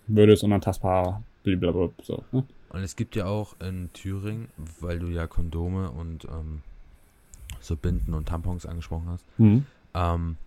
[0.08, 2.24] Würde ist unantastbar, blablabla, so.
[2.32, 2.44] Ne?
[2.72, 4.48] Und es gibt ja auch in Thüringen,
[4.80, 6.62] weil du ja Kondome und ähm,
[7.60, 9.66] so Binden und Tampons angesprochen hast, Mhm.
[9.94, 10.38] Ähm,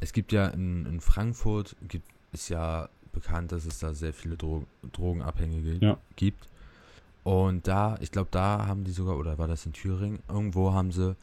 [0.00, 4.36] es gibt ja in, in Frankfurt, gibt, ist ja bekannt, dass es da sehr viele
[4.36, 5.98] Dro Drogenabhängige Ja.
[6.16, 6.46] gibt.
[7.24, 10.92] Und da, ich glaube, da haben die sogar, oder war das in Thüringen, irgendwo haben
[10.92, 11.16] sie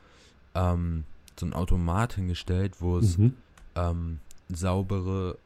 [0.53, 1.05] ähm,
[1.39, 3.33] so ein Automat hingestellt, wo es Mhm.
[3.75, 5.37] ähm, saubere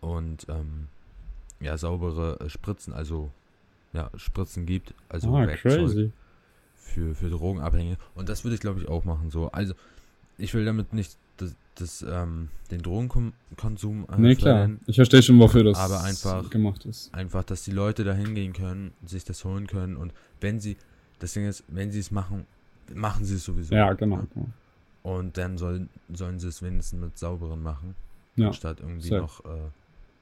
[0.00, 0.88] und ähm,
[1.60, 3.30] ja, saubere Spritzen, also
[3.92, 6.12] ja, Spritzen gibt, also ah, Werkzeug crazy.
[6.76, 7.96] für, für Drogenabhängige.
[8.14, 9.30] Und das würde ich, glaube ich, auch machen.
[9.30, 9.50] So.
[9.50, 9.74] Also,
[10.36, 14.70] ich will damit nicht das, das, ähm, den Drogenkonsum äh, Nee, klar.
[14.86, 17.12] Ich verstehe schon, wofür das Aber einfach- gemacht ist.
[17.14, 19.96] Einfach, dass die Leute da hingehen können, sich das holen können.
[19.96, 20.76] Und wenn sie,
[21.18, 22.46] das Ding ist, wenn sie es machen,
[22.94, 23.74] machen sie es sowieso.
[23.74, 24.22] Ja, genau.
[24.34, 24.48] genau.
[25.02, 27.94] Und dann sollen, sollen sie es wenigstens mit sauberen machen.
[28.36, 29.20] Ja, Anstatt irgendwie safe.
[29.22, 29.70] noch äh,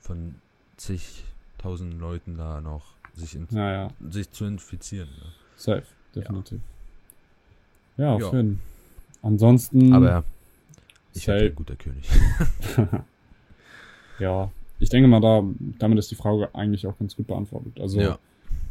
[0.00, 0.36] von
[0.76, 5.08] zigtausend Leuten da noch sich, in, Ja, ja, sich zu infizieren.
[5.08, 5.26] Ne?
[5.56, 6.60] safe, definitiv.
[7.96, 8.32] Ja, auf Ja.
[8.32, 8.60] jeden
[9.22, 9.92] Ansonsten.
[9.92, 10.22] Aber
[11.14, 12.04] ich bin ein guter König.
[14.18, 15.42] ja, ich denke mal, da,
[15.78, 17.80] damit ist die Frage eigentlich auch ganz gut beantwortet.
[17.80, 18.18] Also, ja.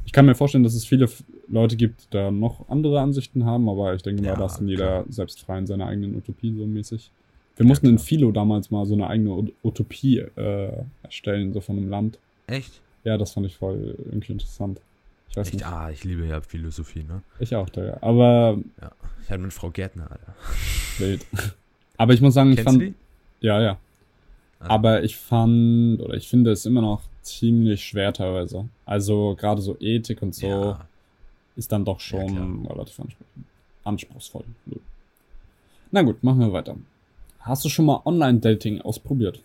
[0.05, 1.09] ich kann mir vorstellen, dass es viele
[1.47, 4.57] Leute gibt, die da noch andere Ansichten haben, aber ich denke mal, Ja, da ist
[4.57, 5.05] dann jeder klar.
[5.09, 7.11] selbst frei in seiner eigenen Utopie so mäßig.
[7.57, 8.05] Wir mussten in klar.
[8.05, 10.71] Philo damals mal so eine eigene Ut- Utopie äh,
[11.03, 12.19] erstellen, so von einem Land.
[12.47, 12.81] Echt?
[13.05, 14.81] Ja, das fand ich voll irgendwie interessant.
[15.29, 15.53] Ich weiß Echt?
[15.55, 15.65] nicht.
[15.65, 17.21] Ah, ich liebe ja Philosophie, ne?
[17.39, 17.97] Ich auch, Digga.
[18.01, 18.57] Aber
[19.23, 20.35] Ich hatte mit Frau Gärtner, Alter.
[20.97, 21.25] wild.
[21.97, 22.81] Aber ich muss sagen, ich Kennst fand.
[22.81, 22.93] du die?
[23.41, 23.77] Ja, ja.
[24.59, 24.67] Ah.
[24.67, 28.67] Aber ich fand, oder ich finde es immer noch ziemlich schwer teilweise.
[28.85, 30.87] Also gerade so Ethik und so Ja.
[31.55, 33.43] ist dann doch Ja, schon relativ anspruch-
[33.83, 34.43] anspruchsvoll.
[35.91, 36.75] Na gut, machen wir weiter.
[37.39, 39.41] Hast du schon mal Online-Dating ausprobiert?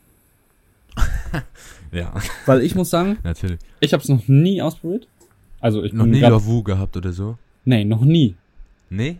[1.93, 2.13] ja,
[2.47, 3.59] Weil ich muss sagen, natürlich.
[3.81, 5.07] ich habe es noch nie ausprobiert.
[5.61, 7.37] Also ich Noch nie Lavu gehabt oder so?
[7.65, 8.35] Nee, noch nie.
[8.89, 9.19] Nee?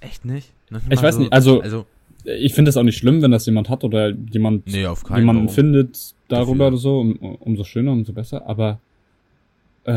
[0.00, 0.52] Echt nicht?
[0.90, 1.86] Ich weiß nicht, also- Also,
[2.24, 5.20] Ich finde es auch nicht schlimm, wenn das jemand hat oder jemand nee, auf keinen
[5.20, 5.54] jemanden Fall.
[5.54, 6.66] findet darüber Dafür.
[6.68, 8.46] oder so, um, umso schöner, umso besser.
[8.48, 8.80] Aber
[9.84, 9.92] äh,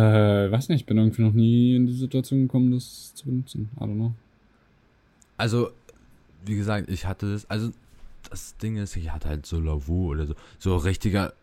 [0.52, 3.70] weiß nicht, ich bin irgendwie noch nie in die Situation gekommen, das zu benutzen.
[3.78, 4.12] I don't know.
[5.38, 5.72] Also,
[6.46, 7.72] wie gesagt, ich hatte das, also,
[8.30, 11.34] das Ding ist, ich hatte halt so Lavu oder so, so richtiger,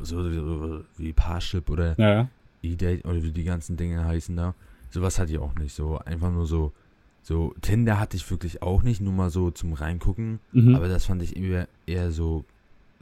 [0.00, 2.28] so, wie Parship oder Ja.
[2.62, 4.54] E-Date oder wie die ganzen Dinge heißen da.
[4.90, 5.74] Sowas hatte ich auch nicht.
[5.74, 6.72] So einfach nur so.
[7.22, 10.40] So, Tinder hatte ich wirklich auch nicht, nur mal so zum Reingucken.
[10.52, 10.74] Mhm.
[10.74, 12.44] Aber das fand ich eher, eher so,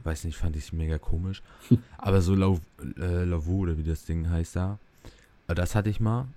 [0.04, 1.42] weiß nicht, fand ich mega komisch.
[1.98, 4.78] Aber so äh, Lavu oder wie das Ding heißt da,
[5.48, 6.28] äh, das hatte ich mal.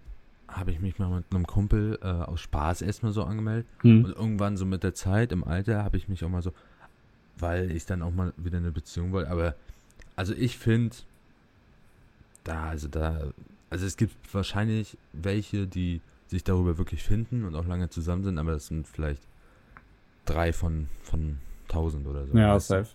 [0.47, 3.67] Habe ich mich mal mit einem Kumpel äh, aus Spaß erstmal so angemeldet.
[3.81, 4.05] Hm.
[4.05, 6.53] Und irgendwann so mit der Zeit, im Alter, habe ich mich auch mal so
[7.37, 9.29] weil ich dann auch mal wieder eine Beziehung wollte.
[9.29, 9.55] Aber,
[10.15, 10.95] also ich finde,
[12.43, 13.31] da, also da,
[13.69, 18.37] also es gibt wahrscheinlich welche, die sich darüber wirklich finden und auch lange zusammen sind,
[18.37, 19.21] aber das sind vielleicht
[20.25, 22.37] drei von, von tausend oder so.
[22.37, 22.89] Ja, safe.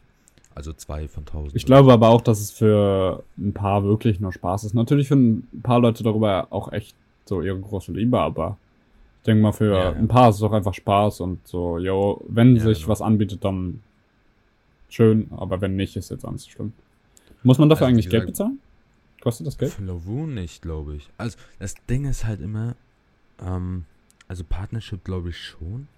[0.55, 1.55] Also zwei von tausend.
[1.55, 4.75] Ich glaube aber auch, dass es für ein paar wirklich nur Spaß ist.
[4.75, 8.57] Natürlich finden ein paar Leute darüber auch echt so ihre große Liebe, aber
[9.21, 9.93] ich denke mal, für Ja, ja.
[9.93, 12.89] ein paar ist es auch einfach Spaß und so, yo, wenn Ja, sich genau.
[12.89, 13.81] was anbietet, dann
[14.95, 16.73] schön, aber wenn nicht, ist jetzt auch nicht so schlimm.
[17.43, 18.59] Muss man dafür Also, eigentlich Geld bezahlen?
[19.21, 19.73] Kostet das Geld?
[19.73, 21.09] Für Lavu nicht, glaube ich.
[21.19, 22.75] Also, das Ding ist halt immer,
[23.45, 23.85] ähm,
[24.29, 25.89] also Partnership glaube ich schon.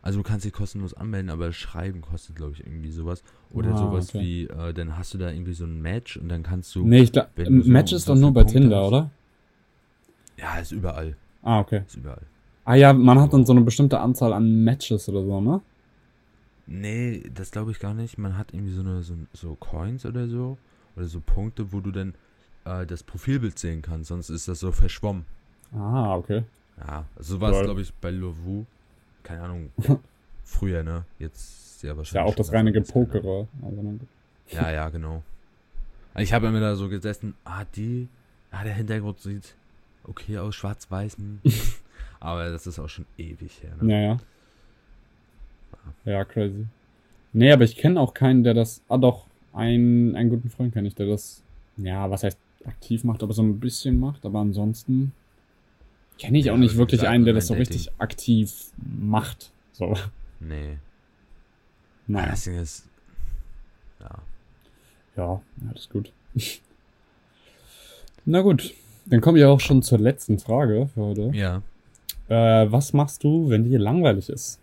[0.00, 3.22] Also du kannst dich kostenlos anmelden, aber Schreiben kostet, glaube ich, irgendwie sowas.
[3.52, 4.20] Oder Ah, sowas okay.
[4.20, 6.86] wie, äh, dann hast du da irgendwie so ein Match und dann kannst du.
[6.86, 8.88] Nee, ich glaube, so Match ist doch nur bei Punkte Tinder, hast.
[8.88, 9.10] oder?
[10.38, 11.16] Ja, ist überall.
[11.42, 11.82] Ah, okay.
[11.86, 12.22] Ist überall.
[12.64, 15.60] Ah ja, man hat dann so eine bestimmte Anzahl an Matches oder so, ne?
[16.70, 18.18] Nee, das glaube ich gar nicht.
[18.18, 20.58] Man hat irgendwie so eine so, so Coins oder so.
[20.96, 22.14] Oder so Punkte, wo du dann
[22.64, 24.08] äh, das Profilbild sehen kannst.
[24.08, 25.24] Sonst ist das so verschwommen.
[25.72, 26.44] Ah, okay.
[26.78, 28.66] Ja, so war es, glaube ich, bei Lovu.
[29.22, 29.70] Keine Ahnung.
[30.44, 31.04] Früher, ne?
[31.18, 32.26] Jetzt ja wahrscheinlich.
[32.26, 32.70] Ja auch das reine.
[32.70, 33.48] Gepokere.
[33.62, 34.00] Also, gut.
[34.50, 35.22] Ja, ja, genau.
[36.16, 38.08] Ich habe immer da so gesessen, ah, die,
[38.50, 39.54] ah, der Hintergrund sieht
[40.04, 41.16] okay aus, schwarz-weiß.
[41.16, 41.40] hm.
[42.20, 43.92] Aber das ist auch schon ewig her, ne?
[43.92, 44.20] Ja, ja.
[46.04, 46.66] Ja, crazy.
[47.32, 48.82] Nee, aber ich kenne auch keinen, der das.
[48.88, 51.42] Ah, doch, einen, einen guten Freund kenne ich, der das.
[51.76, 54.24] Ja, was heißt aktiv macht, aber so ein bisschen macht.
[54.24, 55.12] Aber ansonsten
[56.18, 57.78] kenne ich Ja, auch nicht wirklich gesagt, einen, der das so Online-Dating.
[57.80, 59.50] richtig aktiv macht.
[59.72, 59.94] So,
[60.40, 60.78] Nee.
[62.06, 62.30] naja.
[62.30, 62.84] Das Ding ist,
[64.00, 64.10] ja.
[65.16, 66.12] Ja, alles gut.
[68.24, 68.74] Na gut,
[69.06, 71.30] dann komme ich auch schon zur letzten Frage für heute.
[71.34, 71.62] Ja.
[72.28, 74.58] Äh, was machst du, wenn dir langweilig ist?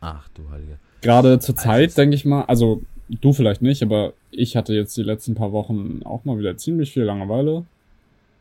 [0.00, 0.78] Ach, du Heiliger.
[1.02, 4.96] Gerade zur Also Zeit, denke ich mal, also du vielleicht nicht, aber ich hatte jetzt
[4.96, 7.64] die letzten paar Wochen auch mal wieder ziemlich viel Langeweile.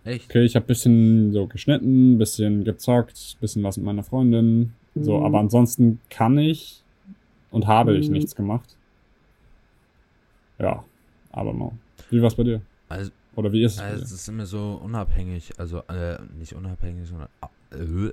[0.06, 0.30] Echt?
[0.30, 4.74] Okay, ich habe bisschen so geschnitten, bisschen gezockt, bisschen was mit meiner Freundin.
[4.96, 5.26] So, Mhm.
[5.26, 6.82] aber ansonsten kann ich
[7.52, 8.14] und habe ich Mhm.
[8.16, 8.76] nichts gemacht.
[10.60, 10.84] Ja,
[11.32, 11.74] aber no.
[12.10, 12.62] Wie war's bei dir?
[12.90, 17.08] Also, Oder wie ist es also es ist immer so unabhängig, also äh, nicht unabhängig,
[17.08, 17.30] sondern
[17.72, 18.12] äh,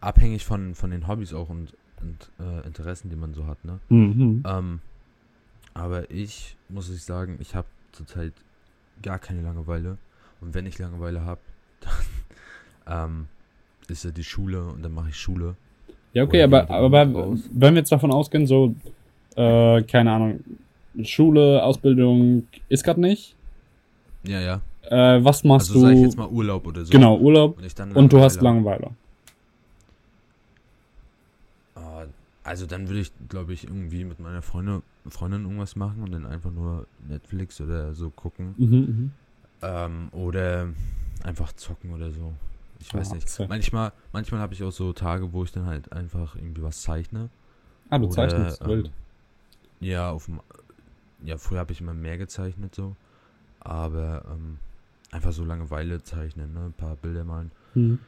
[0.00, 3.78] abhängig von, von den Hobbys auch und, und äh, Interessen, die man so hat, ne?
[3.88, 4.42] Mhm.
[4.46, 4.80] Ähm,
[5.74, 8.32] aber ich muss ich sagen, ich habe zurzeit
[9.02, 9.98] gar keine Langeweile.
[10.40, 11.40] Und wenn ich Langeweile habe,
[12.86, 13.26] dann ähm,
[13.88, 15.56] ist ja die Schule und dann mache ich Schule.
[16.12, 17.08] Ja, okay, aber, aber
[17.52, 18.74] wenn wir jetzt davon ausgehen, so,
[19.36, 20.40] äh, keine Ahnung,
[21.02, 23.34] Schule, Ausbildung ist gerade nicht.
[24.22, 24.60] Ja, ja.
[24.88, 26.04] Äh, was machst Also sag ich du?
[26.04, 26.90] jetzt mal Urlaub oder so.
[26.90, 28.90] genau, Urlaub Und, und du hast Langeweile Langeweile.
[31.74, 32.04] hab.
[32.04, 32.06] Äh,
[32.46, 36.24] Also dann würde ich, glaube ich, irgendwie mit meiner Freundin, Freundin irgendwas machen und dann
[36.26, 38.54] einfach nur Netflix oder so gucken.
[38.56, 39.12] Mhm, mhm.
[39.62, 40.68] Ähm, oder
[41.24, 42.32] einfach zocken oder so.
[42.78, 43.28] Ich weiß Ah, nicht.
[43.28, 43.48] so.
[43.48, 47.30] Manchmal, manchmal habe ich auch so Tage, wo ich dann halt einfach irgendwie was zeichne.
[47.90, 48.90] Ah, du Oder, zeichnest, ähm, wild.
[49.80, 50.40] Ja, auf dem,
[51.24, 52.94] ja, früher habe ich immer mehr gezeichnet so.
[53.58, 54.58] Aber ähm,
[55.10, 56.66] einfach so Langeweile zeichnen, ne?
[56.66, 57.50] Ein paar Bilder malen.
[57.74, 57.98] Mhm.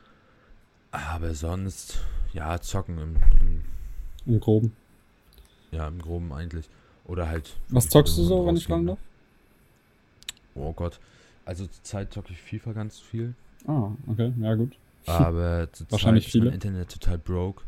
[0.93, 1.99] Aber sonst,
[2.33, 3.63] ja, zocken im, im,
[4.29, 4.73] Im Groben.
[5.73, 6.69] ja, im Groben eigentlich.
[7.07, 7.57] Oder halt.
[7.71, 8.91] Was zockst du so, wenn ich fragen ne?
[8.93, 8.99] darf?
[10.55, 11.01] Oh Gott.
[11.47, 13.35] Also zurzeit zocke ich FIFA ganz viel.
[13.67, 14.77] Ah, okay, ja gut.
[15.07, 16.55] Aber Wahrscheinlich ist mein viele.
[16.55, 17.65] Internet total broke.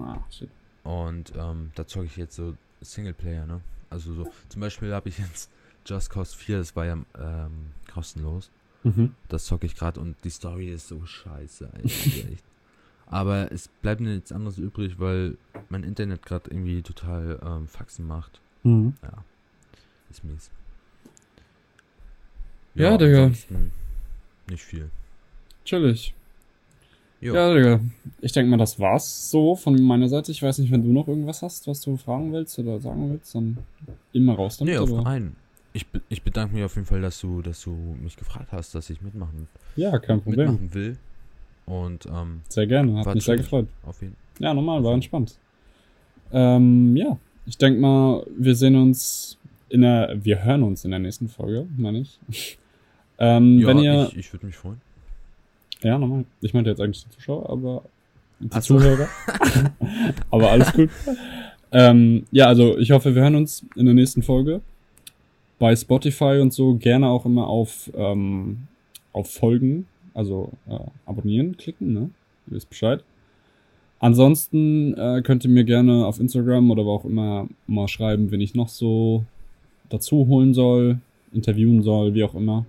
[0.00, 0.48] Ah, shit.
[0.84, 3.60] Und ähm, da zocke ich jetzt so Singleplayer, ne?
[3.90, 5.50] Also so, zum Beispiel habe ich jetzt
[5.86, 8.50] Just Cause 4, das war ja ähm, kostenlos.
[8.84, 9.14] Mhm.
[9.28, 12.38] Das zocke ich gerade und die Story ist so scheiße, eigentlich.
[13.10, 15.36] Aber es bleibt mir nichts anderes übrig, weil
[15.70, 18.40] mein Internet gerade irgendwie total ähm, Faxen macht.
[18.64, 18.94] Mhm.
[19.02, 19.24] Ja,
[20.10, 20.50] ist mies.
[22.74, 23.24] Ja, Digga.
[23.24, 23.72] ansonsten
[24.50, 24.90] Nicht viel.
[25.64, 26.14] Chillig.
[27.20, 27.34] Jo.
[27.34, 27.80] Ja, Digga.
[28.20, 30.30] Ich denke mal, das war's so von meiner Seite.
[30.30, 33.34] Ich weiß nicht, wenn du noch irgendwas hast, was du fragen willst oder sagen willst,
[33.34, 33.58] dann
[34.12, 34.74] immer raus damit.
[34.74, 35.36] Nee, auf aber- einen.
[35.74, 37.70] Ich, ich bedanke mich auf jeden Fall, dass du, dass du
[38.02, 40.52] mich gefragt hast, dass ich mitmachen, Ja, kein Problem.
[40.52, 40.96] mitmachen will.
[41.68, 43.66] Und ähm, Sehr gerne, hat mich sehr gefreut.
[43.84, 45.36] auf jeden Ja, normal, war entspannt.
[46.32, 49.36] Ähm, ja, ich denke mal, wir sehen uns
[49.68, 52.18] in der, wir hören uns in der nächsten Folge, meine ich.
[53.18, 54.80] ähm, Ja, wenn ihr, ich, ich würde mich freuen.
[55.82, 56.24] ja, normal.
[56.40, 57.82] Ich meinte jetzt eigentlich die Zuschauer, aber
[58.40, 58.78] die Ach so.
[58.78, 59.08] Zuhörer.
[60.30, 60.88] aber alles gut.
[61.72, 64.60] ähm, ja, also ich hoffe, wir hören uns in der nächsten Folge.
[65.58, 68.68] Bei Spotify und so gerne auch immer auf, ähm,
[69.12, 69.86] auf Folgen,
[70.18, 72.10] also äh, abonnieren klicken, ne?
[72.48, 73.04] Ihr wisst Bescheid.
[74.00, 78.40] Ansonsten äh, könnt ihr mir gerne auf Instagram oder wo auch immer mal schreiben, wenn
[78.40, 79.24] ich noch so
[79.88, 80.98] dazu holen soll,
[81.32, 82.66] interviewen soll, wie auch immer.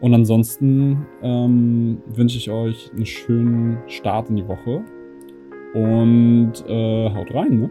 [0.00, 4.82] Und ansonsten ähm, wünsche ich euch einen schönen Start in die Woche.
[5.74, 7.70] Und äh, haut rein, ne?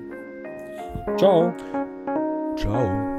[1.17, 1.53] Ciao.
[2.55, 3.16] Ciao.